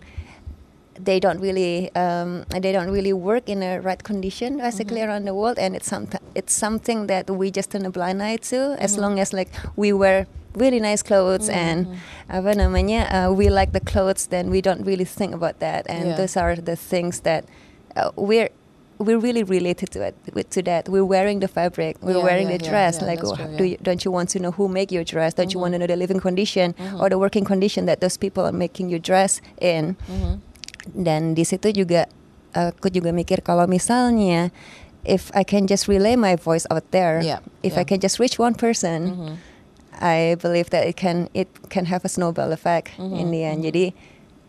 they 0.99 1.19
don't 1.21 1.41
really 1.41 1.95
um, 1.95 2.45
they 2.49 2.73
don't 2.73 2.91
really 2.91 3.13
work 3.13 3.49
in 3.49 3.63
a 3.63 3.81
right 3.81 4.03
condition 4.03 4.59
basically 4.59 5.03
around 5.03 5.25
the 5.27 5.35
world 5.35 5.59
and 5.59 5.77
it's 5.77 5.89
something 5.89 6.21
it's 6.35 6.53
something 6.53 7.07
that 7.07 7.29
we 7.31 7.51
just 7.51 7.71
turn 7.71 7.85
a 7.87 7.91
blind 7.91 8.23
eye 8.23 8.37
to 8.37 8.77
as 8.81 8.97
long 8.99 9.19
as 9.21 9.33
like 9.33 9.49
we 9.77 9.93
wear 9.93 10.27
really 10.55 10.81
nice 10.81 11.03
clothes 11.03 11.49
and 11.53 11.87
apa 12.33 12.55
namanya 12.57 13.05
uh, 13.13 13.29
we 13.33 13.49
like 13.53 13.73
the 13.73 13.81
clothes 13.81 14.27
then 14.33 14.49
we 14.51 14.61
don't 14.65 14.83
really 14.87 15.05
think 15.05 15.35
about 15.35 15.59
that 15.61 15.85
and 15.89 16.09
Yeah. 16.13 16.17
those 16.17 16.37
are 16.37 16.57
the 16.57 16.77
things 16.77 17.21
that 17.29 17.45
uh, 17.97 18.11
we're 18.17 18.49
we're 18.99 19.21
really 19.21 19.45
related 19.45 19.93
to 19.93 20.01
it 20.01 20.17
with, 20.33 20.49
to 20.57 20.63
that. 20.65 20.89
We're 20.89 21.05
wearing 21.05 21.41
the 21.45 21.49
fabric 21.53 22.01
we're 22.01 22.17
Yeah, 22.17 22.25
wearing 22.25 22.49
yeah, 22.49 22.57
the 22.57 22.65
dress 22.65 22.97
yeah, 22.97 23.13
like 23.13 23.21
oh, 23.21 23.37
true, 23.37 23.53
do 23.61 23.65
you, 23.65 23.77
don't 23.85 24.01
you 24.09 24.11
want 24.11 24.33
to 24.33 24.41
know 24.41 24.53
who 24.57 24.73
make 24.73 24.89
your 24.91 25.05
dress? 25.05 25.37
Don't 25.37 25.53
you 25.53 25.61
want 25.61 25.77
to 25.77 25.79
know 25.79 25.87
the 25.87 26.01
living 26.01 26.17
condition 26.17 26.73
or 26.97 27.13
the 27.13 27.21
working 27.21 27.45
condition 27.45 27.85
that 27.85 28.01
those 28.01 28.17
people 28.17 28.49
are 28.49 28.57
making 28.57 28.89
your 28.89 28.99
dress 28.99 29.45
in? 29.61 30.01
Mhm. 30.09 30.41
Dan 30.95 31.35
di 31.35 31.43
situ 31.43 31.73
juga 31.73 32.07
aku 32.53 32.89
juga 32.89 33.11
mikir 33.11 33.41
kalau 33.41 33.67
misalnya 33.67 34.51
if 35.03 35.31
I 35.35 35.43
can 35.43 35.67
just 35.67 35.87
relay 35.87 36.15
my 36.15 36.35
voice 36.35 36.67
out 36.69 36.85
there 36.91 37.23
Yeah, 37.23 37.41
if 37.63 37.75
yeah. 37.75 37.83
I 37.83 37.85
can 37.87 37.99
just 37.99 38.19
reach 38.19 38.37
one 38.37 38.55
person 38.55 38.99
Mhm. 39.13 39.35
I 39.97 40.37
believe 40.37 40.69
that 40.77 40.85
it 40.85 41.01
can 41.01 41.33
it 41.33 41.49
can 41.73 41.89
have 41.89 42.05
a 42.05 42.11
snowball 42.11 42.53
effect 42.53 42.93
Mhm, 43.01 43.17
in 43.17 43.27
the 43.33 43.43
end 43.43 43.61
jadi 43.65 43.97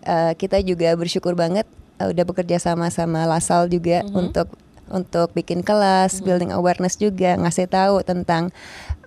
uh, 0.04 0.32
kita 0.36 0.60
juga 0.62 0.92
bersyukur 0.96 1.34
banget 1.34 1.64
uh, 2.00 2.12
udah 2.12 2.24
bekerja 2.24 2.60
sama 2.60 2.92
sama 2.92 3.24
Lasal 3.24 3.68
juga 3.68 4.04
Mhm. 4.04 4.14
untuk 4.14 4.48
untuk 4.90 5.36
bikin 5.36 5.62
kelas, 5.64 6.24
building 6.24 6.52
awareness 6.52 6.96
juga, 6.96 7.36
ngasih 7.36 7.68
tahu 7.68 8.02
tentang 8.04 8.50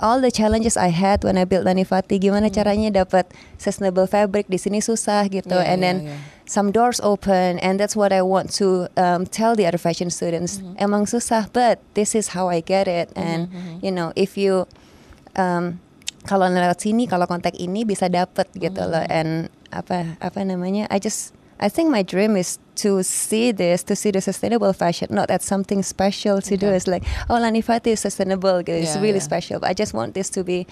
all 0.01 0.21
the 0.21 0.33
challenges 0.33 0.77
I 0.77 0.93
had 0.93 1.25
when 1.25 1.37
I 1.37 1.45
built 1.45 1.65
Lanifati, 1.65 2.21
gimana 2.21 2.49
caranya 2.49 3.05
dapat 3.05 3.29
sustainable 3.61 4.09
fabric 4.09 4.49
di 4.49 4.57
sini 4.57 4.81
susah 4.81 5.29
gitu, 5.29 5.57
Yeah, 5.57 5.71
and 5.71 5.79
yeah, 5.81 5.87
then 5.87 5.97
yeah. 6.09 6.19
some 6.49 6.73
doors 6.73 7.01
open, 7.05 7.61
and 7.61 7.77
that's 7.81 7.97
what 7.97 8.13
I 8.13 8.25
want 8.25 8.53
to 8.61 8.89
um, 8.97 9.29
tell 9.29 9.57
the 9.57 9.65
other 9.69 9.81
fashion 9.81 10.09
students. 10.09 10.61
Emang 10.81 11.05
susah, 11.05 11.49
but 11.53 11.81
this 11.95 12.17
is 12.17 12.33
how 12.33 12.49
I 12.49 12.65
get 12.65 12.89
it, 12.89 13.13
and 13.17 13.49
you 13.85 13.93
know 13.93 14.13
if 14.17 14.37
you 14.41 14.65
um, 15.37 15.81
kalau 16.29 16.49
lewat 16.53 16.85
sini, 16.85 17.09
kalau 17.09 17.25
kontak 17.25 17.57
ini 17.57 17.89
bisa 17.89 18.09
dapet 18.13 18.49
gitu 18.57 18.85
loh, 18.85 19.05
and 19.09 19.49
apa 19.73 20.19
apa 20.21 20.41
namanya, 20.45 20.85
I 20.93 21.01
just 21.01 21.33
I 21.61 21.69
think 21.69 21.91
my 21.91 22.03
dream 22.03 22.37
is 22.37 22.59
to 22.77 23.03
see 23.03 23.53
this, 23.53 23.83
to 23.85 23.95
see 23.95 24.11
the 24.11 24.21
sustainable 24.23 24.73
fashion, 24.73 25.09
not 25.11 25.29
that 25.29 25.43
something 25.43 25.83
special 25.83 26.41
to 26.41 26.57
do. 26.57 26.67
Okay. 26.69 26.77
It's 26.77 26.87
like, 26.87 27.03
oh 27.29 27.35
Lanifati 27.35 27.89
is 27.89 28.01
sustainable, 28.01 28.57
it's 28.57 28.95
Yeah, 28.95 29.01
really 29.03 29.19
yeah. 29.19 29.19
special. 29.31 29.61
But 29.61 29.69
I 29.71 29.75
just 29.75 29.93
want 29.93 30.15
this 30.15 30.31
to 30.31 30.43
be 30.43 30.67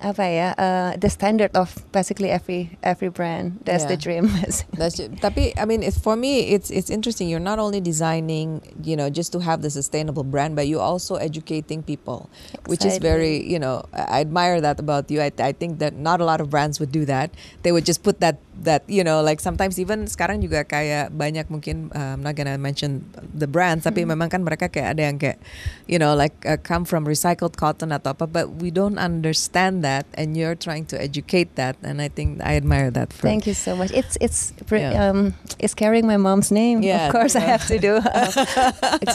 apa 0.00 0.24
ya, 0.24 0.48
uh, 0.56 0.96
the 0.96 1.12
standard 1.12 1.52
of 1.52 1.84
basically 1.92 2.32
every 2.32 2.80
every 2.80 3.12
brand. 3.12 3.60
That's 3.68 3.84
the 3.84 4.00
dream. 4.00 4.32
That's 4.80 4.96
tapi 5.20 5.52
I 5.60 5.68
mean 5.68 5.84
it's 5.84 6.00
for 6.00 6.16
me 6.16 6.56
it's 6.56 6.72
it's 6.72 6.88
interesting. 6.88 7.28
You're 7.28 7.44
not 7.44 7.60
only 7.60 7.84
designing 7.84 8.64
you 8.80 8.96
know 8.96 9.12
just 9.12 9.32
to 9.36 9.44
have 9.44 9.60
the 9.60 9.68
sustainable 9.68 10.24
brand 10.24 10.56
but 10.56 10.66
you're 10.66 10.84
also 10.84 11.20
educating 11.20 11.84
people 11.84 12.32
which 12.64 12.84
is 12.84 12.96
very 12.96 13.44
you 13.44 13.60
know 13.60 13.84
I 13.92 14.24
admire 14.24 14.60
that 14.64 14.80
about 14.80 15.12
you. 15.12 15.20
I, 15.20 15.30
I 15.36 15.52
think 15.52 15.78
that 15.84 15.92
not 15.94 16.20
a 16.20 16.24
lot 16.24 16.40
of 16.40 16.48
brands 16.48 16.80
would 16.80 16.92
do 16.92 17.04
that. 17.04 17.30
They 17.62 17.72
would 17.72 17.84
just 17.84 18.02
put 18.02 18.20
that 18.24 18.40
that 18.64 18.84
you 18.88 19.04
know 19.04 19.24
like 19.24 19.40
sometimes 19.40 19.80
even 19.80 20.04
sekarang 20.04 20.44
juga 20.44 20.64
kayak 20.68 21.12
banyak 21.16 21.48
mungkin 21.48 21.88
uh, 21.96 22.16
I'm 22.16 22.24
not 22.24 22.36
gonna 22.36 22.60
mention 22.60 23.08
the 23.32 23.48
brands 23.48 23.88
tapi 23.88 24.04
memang 24.04 24.28
kan 24.28 24.44
mereka 24.44 24.68
kayak 24.68 24.96
ada 24.96 25.02
yang 25.08 25.16
kayak 25.16 25.40
you 25.88 25.96
know 25.96 26.12
like 26.12 26.36
uh, 26.44 26.60
come 26.60 26.84
from 26.84 27.08
recycled 27.08 27.56
cotton 27.56 27.88
atau 27.92 28.12
apa 28.12 28.28
but 28.28 28.60
we 28.60 28.68
don't 28.68 29.00
understand 29.00 29.80
that 29.80 29.89
and 30.14 30.36
you're 30.36 30.54
trying 30.58 30.84
to 30.90 30.96
educate 31.00 31.54
that 31.56 31.76
and 31.82 31.98
I 32.00 32.08
think 32.08 32.40
I 32.42 32.56
admire 32.56 32.90
that 32.94 33.12
for 33.12 33.26
Thank 33.26 33.46
you 33.46 33.54
so 33.54 33.74
much. 33.74 33.90
It's 33.90 34.14
it's 34.20 34.52
Yeah. 34.70 35.10
um 35.10 35.34
it's 35.58 35.74
carrying 35.74 36.06
my 36.06 36.16
mom's 36.16 36.48
name. 36.54 36.80
Yeah, 36.82 37.06
of 37.06 37.12
course, 37.12 37.34
I 37.34 37.44
have 37.44 37.66
to 37.68 37.76
do 37.76 37.98
uh, 38.06 38.30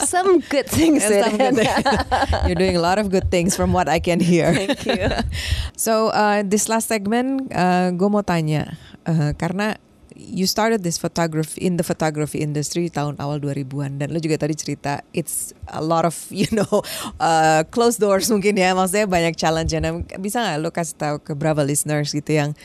some 0.05 0.43
good 0.51 0.67
things. 0.67 1.01
Some 1.05 1.38
good 1.39 1.63
You're 2.47 2.59
doing 2.59 2.75
a 2.75 2.83
lot 2.83 2.99
of 2.99 3.09
good 3.09 3.31
things 3.31 3.55
from 3.55 3.71
what 3.71 3.88
I 3.88 3.97
can 4.03 4.19
hear. 4.19 4.51
Thank 4.53 4.85
you. 4.85 5.07
So 5.75 6.09
uh, 6.15 6.41
this 6.45 6.71
last 6.71 6.88
segment, 6.88 7.51
uh, 7.51 7.91
gue 7.91 8.07
mau 8.07 8.23
tanya 8.23 8.79
uh, 9.05 9.35
karena 9.35 9.75
you 10.15 10.47
started 10.47 10.82
this 10.82 10.97
photography 10.97 11.60
in 11.60 11.75
the 11.75 11.84
photography 11.84 12.39
industry 12.39 12.88
tahun 12.88 13.19
awal 13.19 13.43
2000-an 13.43 13.99
dan 13.99 14.08
lo 14.15 14.19
juga 14.23 14.39
tadi 14.39 14.56
cerita 14.56 15.04
it's 15.12 15.51
a 15.75 15.84
lot 15.84 16.08
of 16.08 16.15
you 16.32 16.47
know 16.56 16.82
uh, 17.19 17.67
closed 17.69 17.99
doors 17.99 18.32
mungkin 18.32 18.56
ya 18.56 18.71
maksudnya 18.71 19.06
banyak 19.06 19.36
challenge. 19.36 19.75
Nah, 19.75 20.01
bisa 20.17 20.39
nggak 20.39 20.58
lo 20.63 20.71
kasih 20.71 20.95
tahu 20.95 21.15
ke 21.19 21.32
Brava 21.36 21.62
listeners 21.67 22.15
gitu 22.15 22.32
yang 22.32 22.56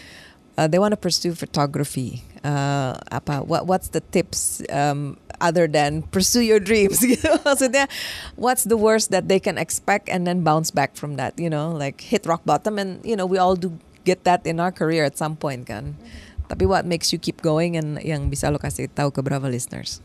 uh, 0.55 0.71
they 0.71 0.79
want 0.79 0.95
to 0.95 1.01
pursue 1.01 1.35
photography? 1.35 2.23
Uh, 2.41 2.97
apa 3.13 3.45
what 3.45 3.69
what's 3.69 3.93
the 3.93 4.01
tips 4.15 4.65
um, 4.73 5.21
other 5.45 5.69
than 5.69 6.07
pursue 6.09 6.41
your 6.41 6.63
dreams? 6.63 7.03
Gitu. 7.11 7.27
Maksudnya 7.45 7.91
what's 8.39 8.65
the 8.65 8.79
worst 8.79 9.11
that 9.11 9.29
they 9.29 9.43
can 9.43 9.59
expect 9.59 10.09
and 10.09 10.25
then 10.25 10.41
bounce 10.41 10.71
back 10.71 10.97
from 10.97 11.19
that 11.21 11.37
you 11.37 11.51
know? 11.51 11.75
Like 11.75 12.01
hit 12.01 12.25
rock 12.25 12.47
bottom 12.47 12.79
and 12.79 13.03
you 13.05 13.19
know 13.19 13.27
we 13.27 13.37
all 13.37 13.59
do 13.59 13.77
get 14.09 14.25
that 14.25 14.47
in 14.49 14.57
our 14.57 14.73
career 14.73 15.05
at 15.05 15.21
some 15.21 15.37
point 15.37 15.69
kan 15.69 16.01
tapi 16.51 16.67
what 16.67 16.83
makes 16.83 17.15
you 17.15 17.19
keep 17.23 17.39
going 17.39 17.79
and 17.79 18.03
yang 18.03 18.27
bisa 18.27 18.51
lo 18.51 18.59
kasih 18.59 18.91
tahu 18.91 19.15
ke 19.15 19.23
Brava 19.23 19.47
listeners 19.47 20.03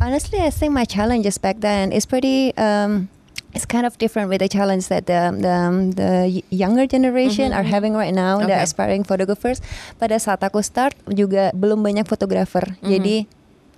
honestly, 0.00 0.40
I 0.40 0.50
think 0.50 0.72
my 0.72 0.88
challenges 0.88 1.36
back 1.38 1.60
then 1.60 1.92
is 1.92 2.08
pretty. 2.08 2.56
Um, 2.56 3.12
it's 3.52 3.66
kind 3.66 3.84
of 3.84 3.98
different 3.98 4.30
with 4.32 4.40
the 4.40 4.48
challenge 4.48 4.88
that 4.88 5.04
the 5.04 5.28
the, 5.36 5.52
um, 5.52 5.76
the 5.92 6.42
younger 6.48 6.86
generation 6.88 7.52
are 7.52 7.62
having 7.66 7.92
right 7.92 8.14
now, 8.14 8.38
the 8.40 8.48
Okay. 8.48 8.64
aspiring 8.64 9.04
photographers. 9.04 9.60
Pada 10.00 10.16
saat 10.16 10.40
aku 10.40 10.64
start 10.64 10.96
juga 11.04 11.52
belum 11.52 11.84
banyak 11.84 12.08
fotografer, 12.08 12.64
jadi 12.80 13.28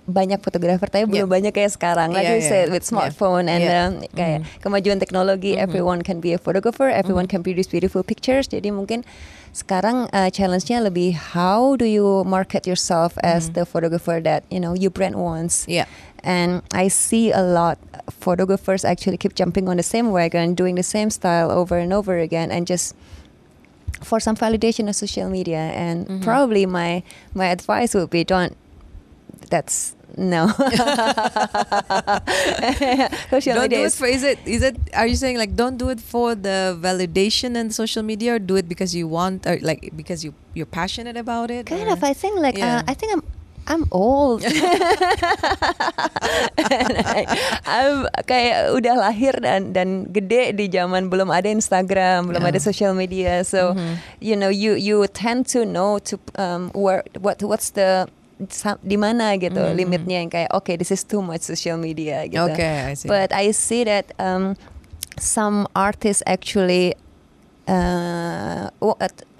banyak 0.03 0.43
fotografer 0.43 0.87
tapi 0.91 1.07
belum 1.07 1.27
Yeah. 1.27 1.31
banyak 1.31 1.53
kayak 1.55 1.71
sekarang. 1.75 2.11
Like 2.11 2.27
Yeah, 2.27 2.35
you 2.35 2.43
yeah, 2.43 2.51
said 2.51 2.65
yeah. 2.67 2.75
with 2.75 2.83
smartphone 2.83 3.47
and 3.47 3.61
Yeah. 3.63 3.83
um, 3.87 3.91
kayak 4.15 4.47
kemajuan 4.59 4.99
teknologi, 4.99 5.55
everyone 5.55 6.03
can 6.03 6.19
be 6.19 6.35
a 6.35 6.39
photographer, 6.39 6.91
everyone 6.91 7.27
can 7.27 7.39
produce 7.39 7.71
beautiful 7.71 8.03
pictures. 8.03 8.47
Jadi 8.51 8.67
mungkin 8.71 9.07
sekarang 9.53 10.09
uh, 10.09 10.33
challenge-nya 10.33 10.81
lebih 10.81 11.13
how 11.37 11.77
do 11.77 11.85
you 11.85 12.25
market 12.25 12.65
yourself 12.65 13.13
as 13.21 13.53
the 13.53 13.69
photographer 13.69 14.17
that 14.17 14.41
you 14.49 14.57
know 14.59 14.73
you 14.73 14.89
brand 14.89 15.13
wants. 15.15 15.69
Yeah. 15.69 15.85
And 16.25 16.63
I 16.73 16.87
see 16.87 17.29
a 17.29 17.43
lot 17.43 17.77
photographers 18.09 18.81
actually 18.81 19.17
keep 19.21 19.35
jumping 19.35 19.69
on 19.69 19.77
the 19.77 19.85
same 19.85 20.09
wagon, 20.09 20.55
doing 20.55 20.73
the 20.75 20.83
same 20.83 21.11
style 21.13 21.51
over 21.51 21.77
and 21.77 21.93
over 21.93 22.17
again, 22.17 22.49
and 22.49 22.65
just 22.65 22.95
for 24.01 24.19
some 24.19 24.35
validation 24.35 24.89
of 24.89 24.95
social 24.97 25.29
media. 25.29 25.69
And 25.75 26.07
Mm-hmm. 26.07 26.23
probably 26.25 26.65
my 26.65 27.03
my 27.37 27.47
advice 27.53 27.93
would 27.93 28.09
be 28.09 28.23
don't. 28.25 28.57
That's 29.53 29.93
no. 30.17 30.47
social 33.29 33.55
don't 33.55 33.69
media 33.69 33.77
do 33.79 33.85
it 33.85 33.93
for 33.93 34.05
is 34.07 34.23
it 34.23 34.39
is 34.45 34.61
it 34.61 34.77
are 34.93 35.07
you 35.07 35.15
saying 35.15 35.37
like 35.37 35.55
don't 35.55 35.77
do 35.77 35.89
it 35.89 35.99
for 35.99 36.35
the 36.35 36.77
validation 36.79 37.55
and 37.57 37.73
social 37.73 38.03
media 38.03 38.35
or 38.35 38.39
do 38.39 38.55
it 38.55 38.67
because 38.69 38.93
you 38.95 39.07
want 39.07 39.45
or 39.47 39.57
like 39.61 39.89
because 39.95 40.23
you 40.23 40.33
you're 40.53 40.69
passionate 40.69 41.17
about 41.17 41.49
it 41.51 41.65
kind 41.65 41.87
or- 41.89 41.93
of. 41.93 42.03
I 42.03 42.13
think 42.13 42.39
like 42.39 42.57
Yeah. 42.57 42.85
uh, 42.85 42.91
I 42.91 42.93
think 42.93 43.13
I'm. 43.13 43.23
I'm 43.65 43.87
old. 43.95 44.43
I'm 47.63 48.11
kayak 48.27 48.75
udah 48.75 48.95
lahir 48.99 49.39
dan 49.39 49.71
dan 49.71 50.11
gede 50.11 50.51
di 50.51 50.67
zaman 50.67 51.07
belum 51.07 51.31
ada 51.31 51.47
Instagram, 51.47 52.27
belum 52.27 52.43
Yeah. 52.43 52.51
ada 52.51 52.59
social 52.59 52.91
media. 52.91 53.47
So 53.47 53.71
you 54.19 54.35
know 54.35 54.51
you 54.51 54.75
you 54.75 54.99
tend 55.15 55.47
to 55.55 55.63
know 55.63 55.95
to 56.11 56.19
um, 56.35 56.75
where 56.75 57.07
what 57.23 57.39
what's 57.39 57.71
the 57.71 58.11
di 58.81 58.97
mana 58.97 59.37
gitu 59.37 59.61
limitnya 59.77 60.25
yang 60.25 60.29
kayak 60.31 60.49
okay 60.51 60.75
this 60.75 60.91
is 60.91 61.05
too 61.05 61.21
much 61.21 61.45
social 61.45 61.77
media 61.77 62.25
gitu. 62.25 62.49
Okay, 62.49 62.91
I 62.91 62.93
see. 62.97 63.07
But 63.07 63.29
I 63.31 63.53
see 63.53 63.85
that 63.85 64.11
um, 64.17 64.57
some 65.19 65.67
artists 65.75 66.23
actually 66.25 66.95
uh, 67.67 68.69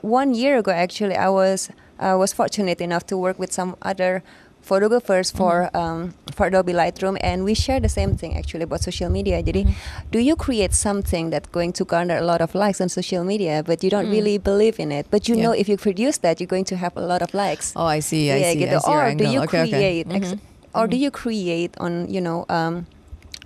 one 0.02 0.34
year 0.34 0.58
ago 0.62 0.72
actually 0.72 1.16
I 1.16 1.30
was 1.30 1.70
I 2.00 2.16
was 2.16 2.34
fortunate 2.34 2.82
enough 2.82 3.06
to 3.08 3.18
work 3.18 3.40
with 3.40 3.52
some 3.52 3.76
other 3.82 4.24
photographers 4.64 5.30
mm-hmm. 5.30 5.38
for 5.38 5.70
um, 5.76 6.14
for 6.32 6.48
Adobe 6.48 6.74
Lightroom 6.74 7.20
and 7.22 7.44
we 7.44 7.54
share 7.54 7.80
the 7.80 7.92
same 7.92 8.16
thing 8.16 8.38
actually 8.38 8.64
about 8.64 8.82
social 8.82 9.10
media. 9.12 9.44
Jadi 9.44 9.68
mm-hmm. 9.68 10.10
do 10.10 10.20
you 10.20 10.36
create 10.36 10.74
something 10.74 11.30
that's 11.30 11.52
going 11.52 11.76
to 11.76 11.84
garner 11.86 12.18
a 12.18 12.26
lot 12.26 12.42
of 12.42 12.56
likes 12.56 12.80
on 12.80 12.88
social 12.88 13.24
media 13.24 13.62
but 13.62 13.84
you 13.84 13.92
don't 13.92 14.08
mm. 14.08 14.16
really 14.16 14.38
believe 14.40 14.80
in 14.80 14.92
it 14.92 15.06
but 15.12 15.28
you 15.28 15.36
Yeah. 15.36 15.52
know 15.52 15.54
if 15.54 15.68
you 15.68 15.76
produce 15.78 16.24
that 16.24 16.40
you're 16.40 16.50
going 16.50 16.66
to 16.72 16.78
have 16.80 16.96
a 16.96 17.04
lot 17.04 17.22
of 17.22 17.36
likes 17.36 17.76
oh 17.76 17.86
I 17.86 18.00
see 18.00 18.32
I 18.32 18.38
yeah, 18.40 18.52
see 18.56 18.62
gitu. 18.66 18.78
I 18.78 18.80
see 18.80 18.92
Or 18.92 19.04
do 19.14 19.26
you 19.28 19.40
okay, 19.44 19.68
create, 19.68 20.08
okay. 20.08 20.18
ex- 20.18 20.34
mm-hmm. 20.40 20.78
or 20.80 20.88
do 20.88 20.98
you 20.98 21.12
create 21.12 21.76
on 21.78 22.08
you 22.08 22.24
know 22.24 22.48
um, 22.48 22.88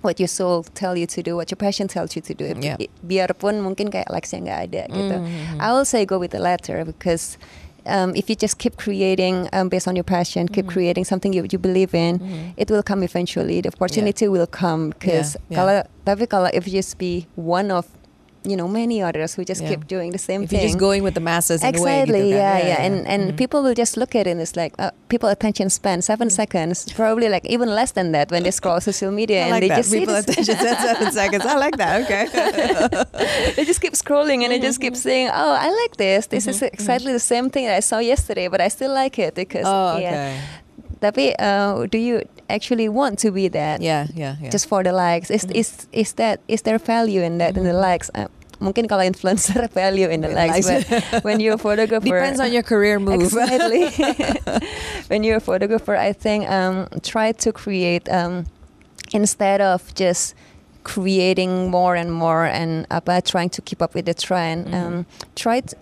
what 0.02 0.20
your 0.20 0.28
soul 0.28 0.62
tell 0.62 0.96
you 0.96 1.06
to 1.06 1.22
do, 1.22 1.36
what 1.36 1.50
your 1.50 1.56
passion 1.56 1.88
tells 1.88 2.14
you 2.14 2.22
to 2.22 2.34
do. 2.34 2.54
Yeah. 2.58 2.76
Biarpun 3.02 3.62
mungkin 3.62 3.90
kayak 3.90 4.08
likesnya 4.10 4.46
nggak 4.46 4.60
ada 4.70 4.82
gitu. 4.94 5.16
I 5.58 5.68
will 5.74 5.84
say 5.84 6.06
go 6.06 6.18
with 6.18 6.30
the 6.30 6.38
latter 6.38 6.84
because 6.86 7.34
um, 7.88 8.14
if 8.14 8.28
you 8.30 8.36
just 8.36 8.58
keep 8.58 8.76
creating 8.76 9.48
um, 9.52 9.68
based 9.68 9.88
on 9.88 9.96
your 9.96 10.04
passion, 10.06 10.46
keep 10.46 10.68
Mm-hmm. 10.68 10.72
creating 10.72 11.04
something 11.04 11.32
you, 11.32 11.46
you 11.50 11.58
believe 11.58 11.94
in, 11.96 12.20
it 12.56 12.70
will 12.70 12.82
come 12.84 13.02
eventually. 13.02 13.60
The 13.60 13.72
opportunity 13.74 14.28
will 14.28 14.46
come 14.46 14.90
because 14.94 15.34
Yeah, 15.34 15.42
yeah. 15.48 15.56
kalau 15.58 15.74
tapi 16.04 16.24
kalau 16.28 16.48
if 16.54 16.68
you 16.68 16.78
just 16.78 17.00
be 17.00 17.26
one 17.34 17.72
of 17.72 17.88
you 18.46 18.56
know 18.56 18.68
many 18.68 19.02
others 19.02 19.34
who 19.34 19.42
just 19.44 19.60
Yeah. 19.60 19.70
keep 19.74 19.86
doing 19.86 20.12
the 20.14 20.18
same 20.18 20.44
if 20.46 20.50
thing. 20.50 20.60
you're 20.60 20.68
just 20.70 20.78
going 20.78 21.02
with 21.02 21.14
the 21.14 21.20
masses 21.20 21.58
in 21.62 21.74
a 21.74 21.82
way, 21.82 22.02
Exactly, 22.06 22.30
gitu 22.30 22.38
yeah, 22.38 22.58
yeah, 22.62 22.86
and 22.86 23.02
and 23.06 23.22
Mhm. 23.34 23.36
people 23.36 23.60
will 23.66 23.74
just 23.74 23.98
look 23.98 24.14
at 24.14 24.26
it 24.26 24.30
and 24.30 24.40
it's 24.40 24.54
like 24.54 24.72
uh, 24.78 24.94
people 25.10 25.26
attention 25.28 25.66
span 25.68 26.00
seven 26.00 26.30
seconds, 26.30 26.86
probably 26.94 27.26
like 27.28 27.42
even 27.50 27.68
less 27.68 27.92
than 27.98 28.14
that 28.14 28.30
when 28.30 28.46
they 28.46 28.54
scroll 28.60 28.78
social 28.80 29.10
media 29.10 29.42
I 29.42 29.42
and 29.42 29.50
like 29.58 29.62
they 29.66 29.70
that. 29.74 29.80
just 29.82 29.90
see 29.90 30.00
People 30.06 30.14
attention 30.16 30.54
span 30.54 30.76
seven 30.78 31.08
seconds. 31.20 31.42
I 31.44 31.56
like 31.58 31.76
that. 31.82 31.94
Okay. 32.06 32.24
they 33.58 33.64
just 33.64 33.80
keep 33.80 33.94
scrolling 33.98 34.42
and 34.46 34.52
they 34.54 34.60
just 34.60 34.78
keep 34.80 34.94
Mm-hmm. 34.94 35.08
saying, 35.10 35.26
"Oh, 35.34 35.52
I 35.52 35.68
like 35.68 35.98
this. 35.98 36.26
This 36.32 36.46
is 36.46 36.62
exactly 36.62 37.12
the 37.12 37.20
same 37.22 37.50
thing 37.50 37.66
that 37.66 37.76
I 37.76 37.84
saw 37.84 37.98
yesterday, 37.98 38.48
but 38.48 38.60
I 38.60 38.68
still 38.68 38.94
like 38.94 39.18
it 39.18 39.34
because 39.34 39.66
oh, 39.66 39.98
yeah." 39.98 40.08
okay. 40.08 40.30
Tapi 40.98 41.24
uh, 41.38 41.86
do 41.86 41.98
you 41.98 42.22
actually 42.48 42.88
want 42.88 43.18
to 43.20 43.30
be 43.30 43.48
that? 43.48 43.80
Yeah, 43.80 44.06
yeah, 44.14 44.36
yeah. 44.40 44.50
Just 44.50 44.68
for 44.68 44.82
the 44.82 44.92
likes? 44.92 45.30
Is 45.30 45.44
is 45.54 45.86
is 45.92 46.12
that 46.14 46.40
is 46.48 46.62
there 46.62 46.78
value 46.78 47.22
in 47.22 47.38
that 47.38 47.56
in 47.56 47.64
the 47.64 47.72
likes? 47.76 48.10
Uh, 48.14 48.26
mungkin 48.60 48.88
kalau 48.88 49.06
influencer 49.06 49.70
value 49.76 50.08
in 50.10 50.20
the 50.20 50.28
likes, 50.34 50.66
but 50.66 51.22
when 51.24 51.38
you're 51.40 51.54
a 51.54 51.58
photographer, 51.60 52.04
Depends 52.10 52.40
on 52.40 52.50
your 52.52 52.62
career 52.66 52.98
move. 52.98 53.22
Exactly. 53.22 53.86
when 55.08 55.22
you're 55.22 55.38
a 55.38 55.44
photographer, 55.44 55.94
I 55.94 56.12
think 56.12 56.48
um, 56.50 56.88
try 57.06 57.32
to 57.44 57.52
create 57.52 58.08
um, 58.10 58.46
instead 59.12 59.60
of 59.60 59.94
just 59.94 60.34
creating 60.84 61.70
more 61.70 61.94
and 61.94 62.12
more 62.12 62.46
and 62.46 62.86
apa 62.90 63.20
trying 63.20 63.50
to 63.50 63.60
keep 63.62 63.82
up 63.82 63.94
with 63.94 64.06
the 64.06 64.14
trend. 64.14 64.66
Mhm. 64.68 64.74
Um, 64.74 64.94
try 65.36 65.60
to, 65.60 65.76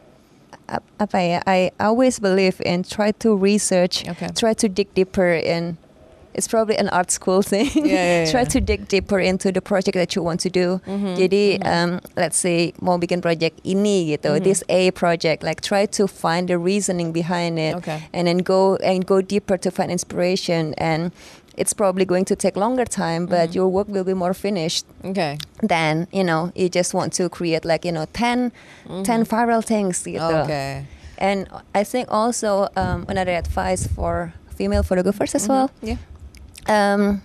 ap- 0.68 0.83
apa 0.98 1.18
ya? 1.22 1.38
I 1.46 1.70
always 1.79 2.18
believe 2.18 2.61
in 2.66 2.83
try 2.83 3.12
to 3.22 3.33
research, 3.38 4.02
Okay. 4.09 4.29
try 4.35 4.52
to 4.52 4.68
dig 4.68 4.92
deeper 4.94 5.31
in. 5.33 5.79
It's 6.37 6.46
probably 6.46 6.77
an 6.77 6.92
art 6.92 7.09
school 7.11 7.40
thing. 7.40 7.72
Yeah, 7.75 8.25
yeah, 8.29 8.31
try 8.35 8.44
to 8.44 8.61
dig 8.61 8.88
deeper 8.88 9.16
into 9.18 9.49
the 9.51 9.64
project 9.64 9.96
that 9.96 10.12
you 10.14 10.20
want 10.22 10.40
to 10.44 10.51
do. 10.53 10.85
Mhm, 10.85 11.16
Jadi 11.16 11.44
mhm. 11.59 11.64
um, 11.64 11.90
let's 12.14 12.37
say 12.37 12.77
mau 12.85 13.01
bikin 13.01 13.25
project 13.25 13.57
ini 13.64 14.12
gitu, 14.12 14.37
Mhm. 14.37 14.44
this 14.44 14.61
A 14.68 14.92
project, 14.92 15.40
like 15.40 15.64
try 15.64 15.88
to 15.96 16.05
find 16.05 16.53
the 16.53 16.61
reasoning 16.61 17.09
behind 17.16 17.57
it, 17.57 17.81
Okay. 17.81 18.05
and 18.12 18.29
then 18.29 18.44
go 18.44 18.77
and 18.85 19.09
go 19.09 19.25
deeper 19.25 19.57
to 19.57 19.72
find 19.72 19.88
inspiration. 19.88 20.77
And 20.77 21.09
it's 21.57 21.72
probably 21.72 22.05
going 22.05 22.29
to 22.29 22.37
take 22.37 22.53
longer 22.53 22.85
time, 22.85 23.25
but 23.25 23.49
Mhm. 23.51 23.55
your 23.57 23.68
work 23.72 23.88
will 23.88 24.05
be 24.05 24.12
more 24.12 24.37
finished 24.37 24.85
Okay. 25.01 25.40
than 25.64 26.05
you 26.12 26.20
know 26.20 26.53
you 26.53 26.68
just 26.68 26.92
want 26.92 27.16
to 27.16 27.33
create 27.33 27.64
like 27.64 27.88
you 27.88 27.96
know 27.96 28.05
10, 28.12 28.53
10 29.09 29.25
viral 29.25 29.64
things 29.64 30.05
gitu. 30.05 30.20
Mm-hmm. 30.20 30.44
Okay. 30.44 30.70
And 31.16 31.49
I 31.72 31.81
think 31.81 32.12
also 32.12 32.68
um, 32.77 33.09
another 33.09 33.33
advice 33.33 33.88
for 33.88 34.37
female 34.53 34.85
photographers 34.85 35.33
as 35.33 35.49
well 35.49 35.72
Yeah. 35.81 35.96
Um, 36.68 37.22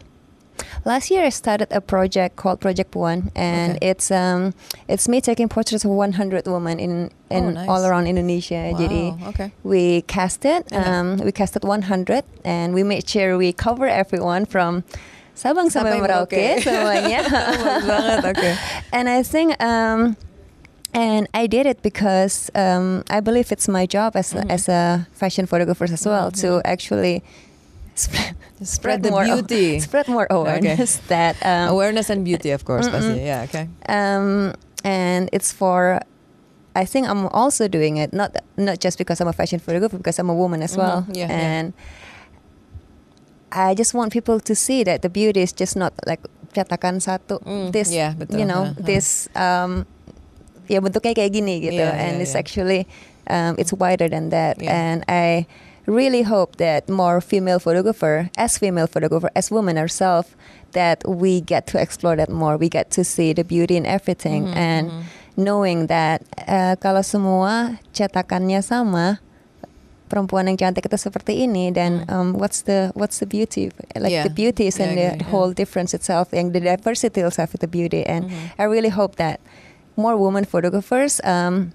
last 0.85 1.11
year 1.11 1.23
I 1.23 1.29
started 1.29 1.67
a 1.71 1.81
project 1.81 2.35
called 2.35 2.59
Project 2.61 2.95
One, 2.95 3.31
and 3.35 3.77
Okay. 3.77 3.89
it's 3.89 4.11
um, 4.11 4.53
it's 4.87 5.07
me 5.07 5.21
taking 5.21 5.49
portraits 5.49 5.85
of 5.85 5.91
100 5.91 6.47
women 6.47 6.79
in, 6.79 7.09
in 7.29 7.43
Oh, 7.45 7.49
nice. 7.51 7.69
all 7.69 7.85
around 7.85 8.07
Indonesia. 8.07 8.73
Jadi 8.75 9.17
Wow. 9.19 9.29
Okay. 9.29 9.51
we 9.63 10.01
casted 10.03 10.65
um, 10.73 11.17
we 11.17 11.31
casted 11.31 11.63
100, 11.63 12.23
and 12.45 12.73
we 12.73 12.83
made 12.83 13.07
sure 13.07 13.37
we 13.37 13.53
cover 13.53 13.85
everyone 13.87 14.45
from 14.45 14.83
Sabang 15.35 15.71
sampai 15.71 15.97
Sampai 15.97 16.05
Merauke 16.05 16.59
semuanya. 16.65 17.23
Banget. 17.87 18.25
Okay. 18.35 18.53
and 18.93 19.07
I 19.09 19.23
think 19.23 19.55
um, 19.63 20.17
and 20.93 21.25
I 21.33 21.47
did 21.47 21.65
it 21.65 21.81
because 21.81 22.51
um, 22.53 23.03
I 23.09 23.21
believe 23.21 23.49
it's 23.51 23.67
my 23.71 23.87
job 23.87 24.15
as 24.19 24.33
Mhm. 24.35 24.43
a, 24.43 24.51
as 24.51 24.67
a 24.69 25.07
fashion 25.15 25.47
photographer 25.47 25.85
as 25.87 26.03
well 26.05 26.29
to 26.43 26.59
Mhm. 26.59 26.67
actually 26.67 27.23
spread, 28.09 28.35
Spread 28.61 28.99
the 29.03 29.09
more 29.09 29.25
beauty. 29.25 29.79
spread 29.85 30.07
more 30.07 30.27
awareness 30.29 30.97
that 31.09 31.35
um, 31.45 31.69
Awareness 31.73 32.09
and 32.09 32.21
beauty, 32.25 32.51
of 32.51 32.65
course. 32.65 32.85
Mm-mm. 32.89 33.17
Yeah. 33.17 33.45
Okay. 33.49 33.65
um, 33.89 34.53
and 34.85 35.29
it's 35.33 35.51
for 35.53 36.01
I 36.73 36.85
think 36.85 37.05
I'm 37.09 37.27
also 37.35 37.67
doing 37.67 37.97
it 37.97 38.13
not 38.13 38.31
not 38.57 38.79
just 38.79 38.97
because 38.97 39.19
I'm 39.19 39.27
a 39.27 39.35
fashion 39.35 39.59
photographer 39.59 39.97
because 39.97 40.17
I'm 40.17 40.29
a 40.31 40.37
woman 40.37 40.63
as 40.63 40.77
well 40.77 41.03
Mhm, 41.03 41.17
yeah, 41.17 41.27
yeah. 41.27 41.35
and 41.35 41.67
I 43.51 43.75
just 43.75 43.93
want 43.93 44.13
people 44.13 44.39
to 44.39 44.55
see 44.55 44.83
that 44.87 45.01
the 45.01 45.09
beauty 45.09 45.41
is 45.41 45.51
just 45.51 45.75
not 45.75 45.91
like 46.07 46.23
cetakan 46.55 47.03
satu 47.03 47.43
Mm, 47.43 47.71
this 47.75 47.91
yeah, 47.91 48.15
betul. 48.15 48.39
you 48.39 48.45
know 48.47 48.71
Uh-huh. 48.71 48.79
this 48.87 49.27
um, 49.35 49.83
ya 50.71 50.79
bentuknya 50.79 51.11
kayak 51.11 51.35
gini 51.35 51.59
gitu 51.59 51.83
Yeah, 51.83 51.91
and 51.99 52.19
yeah, 52.19 52.23
it's 52.23 52.31
yeah. 52.31 52.39
actually 52.39 52.81
um, 53.27 53.59
it's 53.59 53.75
wider 53.75 54.07
than 54.07 54.31
that 54.31 54.55
Yeah. 54.63 54.71
and 54.71 54.97
I 55.11 55.51
really 55.91 56.23
hope 56.23 56.55
that 56.55 56.87
more 56.87 57.19
female 57.19 57.59
photographer 57.59 58.31
as 58.39 58.55
female 58.55 58.87
photographer 58.87 59.27
as 59.35 59.51
women 59.51 59.75
ourselves 59.75 60.31
that 60.71 61.03
we 61.03 61.43
get 61.43 61.67
to 61.67 61.75
explore 61.75 62.15
that 62.15 62.31
more 62.31 62.55
we 62.55 62.71
get 62.71 62.87
to 62.95 63.03
see 63.03 63.35
the 63.35 63.43
beauty 63.43 63.75
in 63.75 63.83
everything 63.83 64.47
Mhm, 64.47 64.55
and 64.55 64.85
mhm. 64.87 65.01
knowing 65.35 65.79
that 65.91 66.23
uh, 66.47 66.79
kalau 66.79 67.03
semua 67.03 67.75
cetakannya 67.91 68.63
sama 68.63 69.19
perempuan 70.07 70.47
yang 70.47 70.59
cantik 70.59 70.87
itu 70.87 70.99
seperti 70.99 71.47
ini 71.47 71.71
dan 71.71 72.03
Hmm. 72.03 72.11
um, 72.11 72.27
what's 72.35 72.63
the 72.67 72.91
what's 72.99 73.19
the 73.23 73.27
beauty 73.27 73.71
like 73.95 74.11
Yeah. 74.11 74.27
the 74.27 74.33
beauty 74.33 74.67
is 74.67 74.75
in 74.75 74.95
Yeah, 74.95 74.95
the 74.95 75.07
yeah, 75.23 75.27
whole 75.31 75.55
difference 75.55 75.95
itself 75.95 76.31
and 76.35 76.51
the 76.51 76.59
diversity 76.59 77.23
itself 77.23 77.55
is 77.55 77.63
the 77.63 77.71
beauty 77.71 78.03
and 78.03 78.27
Mhm. 78.27 78.59
I 78.59 78.67
really 78.67 78.91
hope 78.91 79.15
that 79.19 79.39
more 79.95 80.15
women 80.19 80.43
photographers 80.43 81.23
um, 81.23 81.71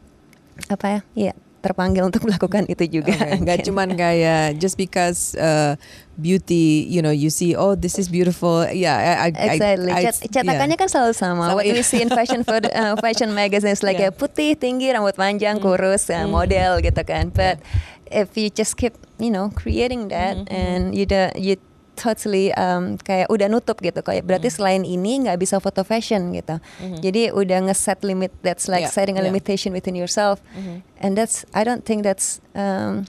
apa 0.69 0.85
ya 0.89 1.01
yeah 1.33 1.37
terpanggil 1.67 2.07
untuk 2.07 2.23
melakukan 2.31 2.71
itu 2.71 3.03
juga. 3.03 3.19
Okay. 3.19 3.43
Gak 3.43 3.59
cuman 3.67 3.99
kayak 3.99 4.63
just 4.63 4.79
because 4.79 5.35
uh, 5.35 5.75
beauty, 6.15 6.87
you 6.87 7.03
know, 7.03 7.11
you 7.11 7.29
see, 7.29 7.59
oh 7.59 7.75
this 7.75 7.99
is 7.99 8.07
beautiful. 8.07 8.63
Yeah, 8.71 8.95
I, 8.95 9.35
I, 9.35 9.55
exactly. 9.59 9.91
I, 9.91 9.99
I, 9.99 10.03
Cet 10.15 10.31
cetakannya 10.31 10.79
yeah. 10.79 10.83
kan 10.87 10.89
selalu 10.89 11.13
sama. 11.19 11.45
What 11.53 11.67
iya. 11.67 11.75
we 11.75 11.83
see 11.83 11.99
in 11.99 12.09
fashion 12.09 12.47
for 12.47 12.63
uh, 12.63 12.95
fashion 13.03 13.35
magazines 13.35 13.83
like 13.83 13.97
Yeah. 13.97 14.13
ya 14.13 14.19
putih, 14.21 14.61
tinggi, 14.61 14.93
rambut 14.93 15.17
panjang, 15.17 15.57
kurus, 15.57 16.13
uh, 16.13 16.29
model 16.29 16.85
gitu 16.85 17.01
kan. 17.01 17.33
But 17.33 17.65
if 18.13 18.37
you 18.37 18.53
just 18.53 18.77
keep, 18.77 18.93
you 19.17 19.33
know, 19.33 19.49
creating 19.57 20.13
that 20.13 20.37
and 20.53 20.93
you 20.93 21.09
the 21.09 21.33
you 21.33 21.57
totally 21.97 22.53
um, 22.55 23.01
kayak 23.01 23.27
udah 23.33 23.49
nutup 23.49 23.81
gitu 23.81 24.05
kayak 24.05 24.29
berarti 24.29 24.53
selain 24.53 24.85
ini 24.85 25.25
nggak 25.25 25.41
bisa 25.41 25.57
foto 25.59 25.81
fashion 25.83 26.31
gitu 26.31 26.61
jadi 27.01 27.33
udah 27.33 27.67
ngeset 27.67 28.05
limit 28.05 28.31
that's 28.45 28.69
like 28.69 28.85
Yeah, 28.85 28.93
setting 28.93 29.17
a 29.17 29.25
yeah. 29.25 29.33
limitation 29.33 29.73
within 29.73 29.97
yourself 29.97 30.39
and 31.01 31.17
that's 31.17 31.49
I 31.57 31.65
don't 31.65 31.83
think 31.83 32.05
that's 32.05 32.39
um, 32.53 33.09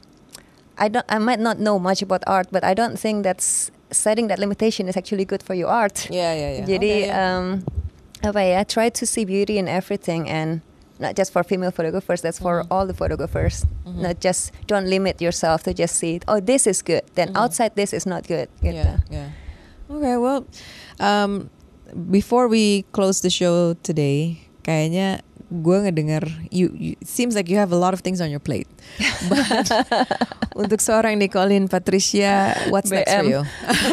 I 0.79 0.87
don't 0.87 1.05
I 1.11 1.19
might 1.19 1.43
not 1.43 1.59
know 1.59 1.75
much 1.77 1.99
about 2.01 2.23
art 2.25 2.47
but 2.49 2.63
I 2.63 2.71
don't 2.73 2.95
think 2.95 3.27
that's 3.27 3.69
setting 3.91 4.27
that 4.31 4.39
limitation 4.39 4.87
is 4.87 4.95
actually 4.95 5.23
good 5.27 5.43
for 5.43 5.53
your 5.53 5.67
art 5.67 6.07
Yeah, 6.07 6.31
yeah, 6.31 6.51
yeah. 6.63 6.65
jadi 6.65 6.91
Okay, 6.91 7.07
yeah. 7.11 7.19
um, 7.37 7.45
apa 8.25 8.41
ya 8.41 8.59
try 8.65 8.89
to 8.89 9.03
see 9.05 9.23
beauty 9.23 9.61
in 9.61 9.69
everything 9.69 10.25
and 10.25 10.65
not 10.99 11.15
just 11.15 11.31
for 11.31 11.43
female 11.43 11.71
photographers 11.71 12.21
that's 12.21 12.39
for 12.39 12.61
Mm-hmm. 12.63 12.73
all 12.73 12.85
the 12.89 12.93
photographers 12.97 13.65
not 13.85 14.19
just 14.19 14.51
don't 14.65 14.89
limit 14.89 15.21
yourself 15.21 15.61
to 15.63 15.73
just 15.73 15.95
see 15.95 16.19
oh 16.27 16.39
this 16.41 16.65
is 16.65 16.81
good 16.81 17.01
then 17.15 17.31
outside 17.37 17.75
this 17.77 17.93
is 17.93 18.05
not 18.05 18.25
good 18.27 18.49
gitu. 18.61 18.81
Mm-hmm. 18.81 19.13
Yeah, 19.13 19.29
yeah. 19.29 19.29
Okay, 19.87 20.15
well, 20.19 20.43
um, 20.99 21.47
before 22.11 22.51
we 22.51 22.83
close 22.91 23.23
the 23.23 23.31
show 23.31 23.71
today, 23.79 24.43
kayaknya 24.67 25.23
gue 25.47 25.77
ngedengar 25.79 26.27
you, 26.51 26.67
you 26.75 26.95
it 26.99 27.07
seems 27.07 27.35
like 27.35 27.47
you 27.47 27.55
have 27.55 27.71
a 27.71 27.79
lot 27.79 27.93
of 27.93 28.01
things 28.01 28.19
on 28.19 28.29
your 28.29 28.39
plate. 28.39 28.67
But 29.31 29.71
untuk 30.55 30.79
seorang 30.81 31.19
Nicolin 31.19 31.69
Patricia, 31.69 32.55
what's 32.69 32.91
next 32.91 33.11
for 33.11 33.23
BM. 33.23 33.29
you? 33.29 33.41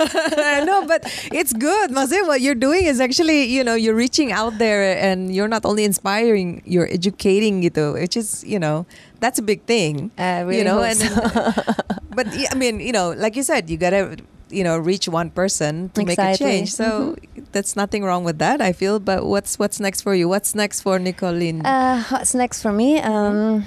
no, 0.69 0.87
but 0.87 1.05
it's 1.31 1.53
good. 1.53 1.91
Maksudnya 1.91 2.27
what 2.27 2.41
you're 2.41 2.59
doing 2.59 2.87
is 2.87 3.01
actually, 3.01 3.45
you 3.45 3.63
know, 3.63 3.75
you're 3.75 3.95
reaching 3.95 4.33
out 4.33 4.59
there 4.59 4.97
and 4.99 5.35
you're 5.35 5.51
not 5.51 5.65
only 5.65 5.85
inspiring, 5.85 6.63
you're 6.65 6.91
educating 6.91 7.63
gitu, 7.63 7.95
which 7.95 8.17
is, 8.17 8.43
you 8.43 8.59
know, 8.59 8.87
that's 9.21 9.39
a 9.39 9.45
big 9.45 9.63
thing. 9.69 10.11
I 10.19 10.43
you 10.51 10.65
know, 10.65 10.83
and, 10.83 10.99
so. 10.99 11.11
but 12.17 12.27
I 12.31 12.55
mean, 12.57 12.81
you 12.81 12.93
know, 12.93 13.13
like 13.13 13.37
you 13.37 13.43
said, 13.43 13.69
you 13.69 13.77
gotta, 13.77 14.17
you 14.51 14.65
know, 14.65 14.79
reach 14.79 15.09
one 15.09 15.31
person 15.31 15.89
to 15.91 16.05
make 16.05 16.19
a 16.19 16.37
change. 16.37 16.73
So 16.73 17.17
that's 17.53 17.77
nothing 17.77 18.05
wrong 18.05 18.25
with 18.25 18.39
that, 18.39 18.61
I 18.61 18.73
feel. 18.73 18.99
But 19.01 19.25
what's 19.25 19.59
what's 19.59 19.81
next 19.81 20.03
for 20.03 20.15
you? 20.15 20.29
What's 20.29 20.55
next 20.55 20.83
for 20.83 20.99
Nicolene? 20.99 21.63
Uh, 21.65 22.03
what's 22.11 22.35
next 22.35 22.63
for 22.63 22.73
me? 22.73 23.01
Um, 23.01 23.65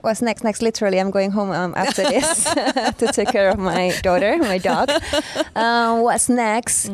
what's 0.00 0.22
next? 0.22 0.44
Next, 0.44 0.62
literally, 0.62 0.98
I'm 0.98 1.10
going 1.10 1.30
home 1.32 1.50
um, 1.50 1.74
after 1.76 2.02
this 2.02 2.44
to 2.98 3.10
take 3.12 3.28
care 3.28 3.50
of 3.50 3.58
my 3.58 3.92
daughter, 4.02 4.36
my 4.38 4.58
dog. 4.58 4.90
Um, 5.54 6.00
what's 6.02 6.28
next? 6.28 6.90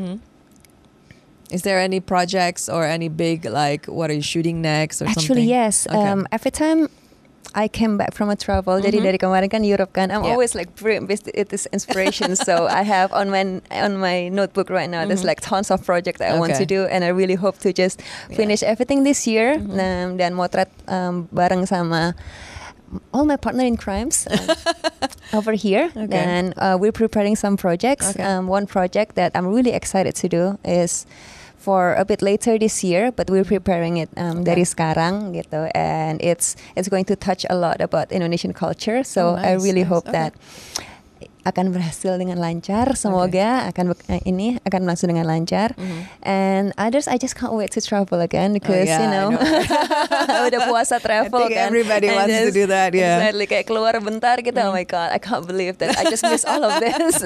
Is 1.51 1.63
there 1.63 1.79
any 1.79 2.01
projects 2.01 2.69
or 2.69 2.85
any 2.85 3.09
big 3.09 3.45
like 3.45 3.87
what 3.87 4.11
are 4.11 4.15
you 4.15 4.23
shooting 4.23 4.61
next 4.61 5.01
or 5.01 5.07
Actually, 5.07 5.27
something? 5.27 5.49
yes. 5.49 5.87
Okay. 5.87 5.97
Um, 5.97 6.27
every 6.33 6.51
time 6.51 6.89
I 7.55 7.67
came 7.67 7.97
back 7.97 8.13
from 8.13 8.29
a 8.29 8.37
travel, 8.37 8.77
jadi 8.79 9.01
dari 9.01 9.17
kemarin 9.19 9.49
kan 9.49 9.65
Europe 9.65 9.97
kan, 9.97 10.13
I'm 10.13 10.21
Mm-hmm. 10.21 10.25
Yeah. 10.29 10.33
always 10.37 10.53
like 10.55 10.69
with 10.83 11.27
it 11.33 11.49
is 11.51 11.65
inspiration. 11.73 12.37
so 12.37 12.69
I 12.69 12.85
have 12.85 13.09
on 13.17 13.33
my 13.33 13.65
on 13.73 13.97
my 13.97 14.29
notebook 14.29 14.69
right 14.69 14.87
now. 14.89 15.09
There's 15.09 15.25
like 15.25 15.41
tons 15.41 15.73
of 15.73 15.81
projects 15.83 16.21
that 16.21 16.29
I 16.31 16.39
want 16.39 16.53
Mm-hmm. 16.53 16.63
to 16.63 16.67
do, 16.69 16.81
and 16.93 17.03
I 17.03 17.11
really 17.11 17.35
hope 17.41 17.57
to 17.65 17.73
just 17.73 18.05
finish 18.31 18.61
everything 18.63 19.03
this 19.03 19.25
year. 19.27 19.57
Mm-hmm. 19.57 19.81
Um, 19.81 20.09
dan 20.21 20.37
motret 20.37 20.69
um, 20.93 21.27
bareng 21.33 21.65
sama 21.67 22.13
all 23.13 23.25
my 23.25 23.37
partner 23.37 23.65
in 23.65 23.77
crimes 23.77 24.29
um, 24.31 24.49
over 25.39 25.53
here. 25.53 25.93
Okay. 25.97 26.17
And 26.21 26.53
uh, 26.57 26.77
we're 26.81 26.93
preparing 26.95 27.37
some 27.37 27.57
projects. 27.57 28.13
Okay. 28.13 28.23
Um, 28.25 28.47
one 28.49 28.65
project 28.69 29.17
that 29.17 29.33
I'm 29.35 29.49
really 29.49 29.73
excited 29.73 30.15
to 30.21 30.29
do 30.29 30.43
is 30.65 31.05
for 31.69 31.93
a 31.93 32.05
bit 32.09 32.25
later 32.25 32.57
this 32.57 32.81
year, 32.81 33.13
but 33.13 33.29
we're 33.29 33.45
preparing 33.45 34.01
it 34.01 34.09
um, 34.17 34.41
Okay. 34.41 34.57
dari 34.57 34.65
sekarang 34.65 35.37
gitu, 35.37 35.69
and 35.77 36.17
it's 36.25 36.57
it's 36.73 36.89
going 36.89 37.05
to 37.05 37.13
touch 37.13 37.45
a 37.53 37.57
lot 37.57 37.85
about 37.85 38.09
Indonesian 38.09 38.57
culture. 38.57 39.05
Oh, 39.05 39.05
So 39.05 39.21
I 39.37 39.53
nice, 39.53 39.61
really 39.61 39.85
nice. 39.85 39.93
hope 39.93 40.09
Okay. 40.09 40.17
that 40.17 40.33
akan 41.45 41.73
berhasil 41.73 42.17
dengan 42.17 42.37
lancar. 42.37 42.93
Semoga 42.93 43.69
akan 43.69 43.97
be- 43.97 44.05
eh, 44.13 44.21
ini 44.25 44.61
akan 44.65 44.85
berlangsung 44.85 45.09
dengan 45.09 45.25
lancar. 45.25 45.73
And 46.21 46.77
others, 46.77 47.09
I 47.09 47.17
just 47.17 47.37
can't 47.37 47.53
wait 47.53 47.73
to 47.77 47.81
travel 47.81 48.21
again 48.21 48.53
because 48.57 48.85
Mm-hmm. 48.89 49.01
Oh, 49.29 49.33
yeah, 49.33 49.33
you 49.33 49.37
I 50.33 50.41
know, 50.41 50.45
udah 50.49 50.61
puasa 50.69 51.01
travel 51.05 51.49
think 51.49 51.57
kan. 51.57 51.69
everybody 51.69 52.09
And 52.13 52.17
wants 52.21 52.33
to 52.33 52.45
just- 52.49 52.57
do 52.57 52.65
that, 52.69 52.93
yeah. 52.93 53.01
Mm-hmm. 53.01 53.21
Exactly, 53.33 53.45
kayak 53.49 53.65
keluar 53.69 53.93
bentar 54.01 54.37
gitu. 54.41 54.57
Oh 54.61 54.73
my 54.73 54.85
god, 54.85 55.09
I 55.13 55.21
can't 55.21 55.45
believe 55.45 55.81
that 55.81 55.97
I 55.97 56.05
just 56.09 56.21
missed 56.25 56.45
all 56.45 56.61
of 56.61 56.81
this. 56.81 57.21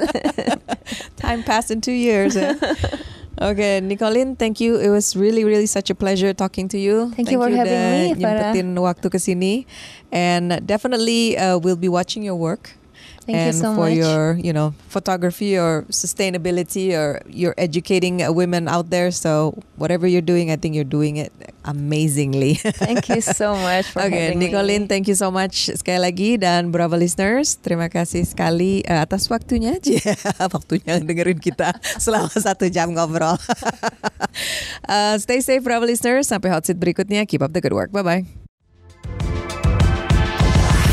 Time 1.23 1.43
passed 1.43 1.71
in 1.71 1.79
two 1.79 1.95
years. 1.95 2.35
eh? 2.35 2.55
Okay, 3.43 3.81
Nicolene, 3.83 4.39
thank 4.39 4.61
you. 4.61 4.79
It 4.79 4.89
was 4.89 5.17
really, 5.17 5.43
really 5.43 5.67
such 5.67 5.91
a 5.91 5.95
pleasure 5.95 6.33
talking 6.33 6.69
to 6.69 6.79
you. 6.79 7.11
Thank 7.11 7.31
you 7.31 7.43
for 7.43 7.51
having 7.51 7.75
me, 7.91 8.15
nyempetin 8.15 8.79
waktu 8.79 9.11
ke 9.11 9.19
sini, 9.19 9.67
and 10.15 10.63
definitely 10.63 11.35
uh, 11.35 11.59
we'll 11.59 11.75
be 11.81 11.91
watching 11.91 12.23
your 12.23 12.39
work. 12.39 12.79
Thank 13.23 13.39
you 13.39 13.55
and 13.55 13.57
so 13.57 13.71
for 13.75 13.87
much. 13.87 13.99
your, 13.99 14.35
you 14.37 14.53
know, 14.53 14.75
photography 14.89 15.55
or 15.57 15.87
sustainability, 15.89 16.93
or 16.93 17.23
you're 17.27 17.55
educating 17.57 18.23
uh, 18.23 18.33
women 18.33 18.67
out 18.67 18.91
there. 18.91 19.11
So 19.11 19.55
whatever 19.77 20.07
you're 20.07 20.25
doing, 20.27 20.51
I 20.51 20.57
think 20.57 20.75
you're 20.75 20.89
doing 20.89 21.17
it 21.17 21.31
amazingly. 21.65 22.55
Thank 22.59 23.09
you 23.09 23.23
so 23.23 23.55
much 23.67 23.87
for 23.89 24.03
Okay, 24.03 24.35
having 24.35 24.43
Nicolene, 24.43 24.85
me. 24.85 24.91
thank 24.91 25.07
you 25.07 25.15
so 25.15 25.31
much 25.31 25.71
sekali 25.71 26.03
lagi 26.03 26.31
dan 26.37 26.75
Bravo 26.75 26.99
listeners, 26.99 27.55
terima 27.63 27.87
kasih 27.87 28.27
sekali 28.27 28.83
uh, 28.85 29.07
atas 29.07 29.31
waktunya, 29.31 29.79
Cia. 29.85 30.19
waktunya 30.51 30.99
dengerin 30.99 31.39
kita 31.39 31.73
selama 32.03 32.29
satu 32.35 32.67
jam 32.69 32.91
ngobrol. 32.91 33.39
Uh, 34.89 35.15
stay 35.23 35.39
safe, 35.41 35.63
Bravo 35.63 35.87
listeners. 35.87 36.27
Sampai 36.27 36.51
hot 36.51 36.67
seat 36.67 36.77
berikutnya. 36.77 37.23
Keep 37.25 37.43
up 37.43 37.53
the 37.55 37.63
good 37.63 37.73
work. 37.75 37.95
Bye 37.95 38.03
bye. 38.05 38.52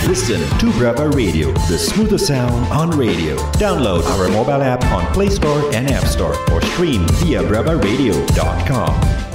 Listen 0.09 0.41
to 0.57 0.71
Brava 0.71 1.07
Radio, 1.09 1.51
the 1.69 1.77
smoothest 1.77 2.25
sound 2.25 2.65
on 2.73 2.89
radio. 2.97 3.35
Download 3.59 4.03
our 4.05 4.27
mobile 4.29 4.63
app 4.63 4.83
on 4.85 5.05
Play 5.13 5.29
Store 5.29 5.71
and 5.71 5.87
App 5.87 6.03
Store 6.05 6.33
or 6.51 6.63
stream 6.63 7.05
via 7.19 7.43
bravaradio.com. 7.43 9.28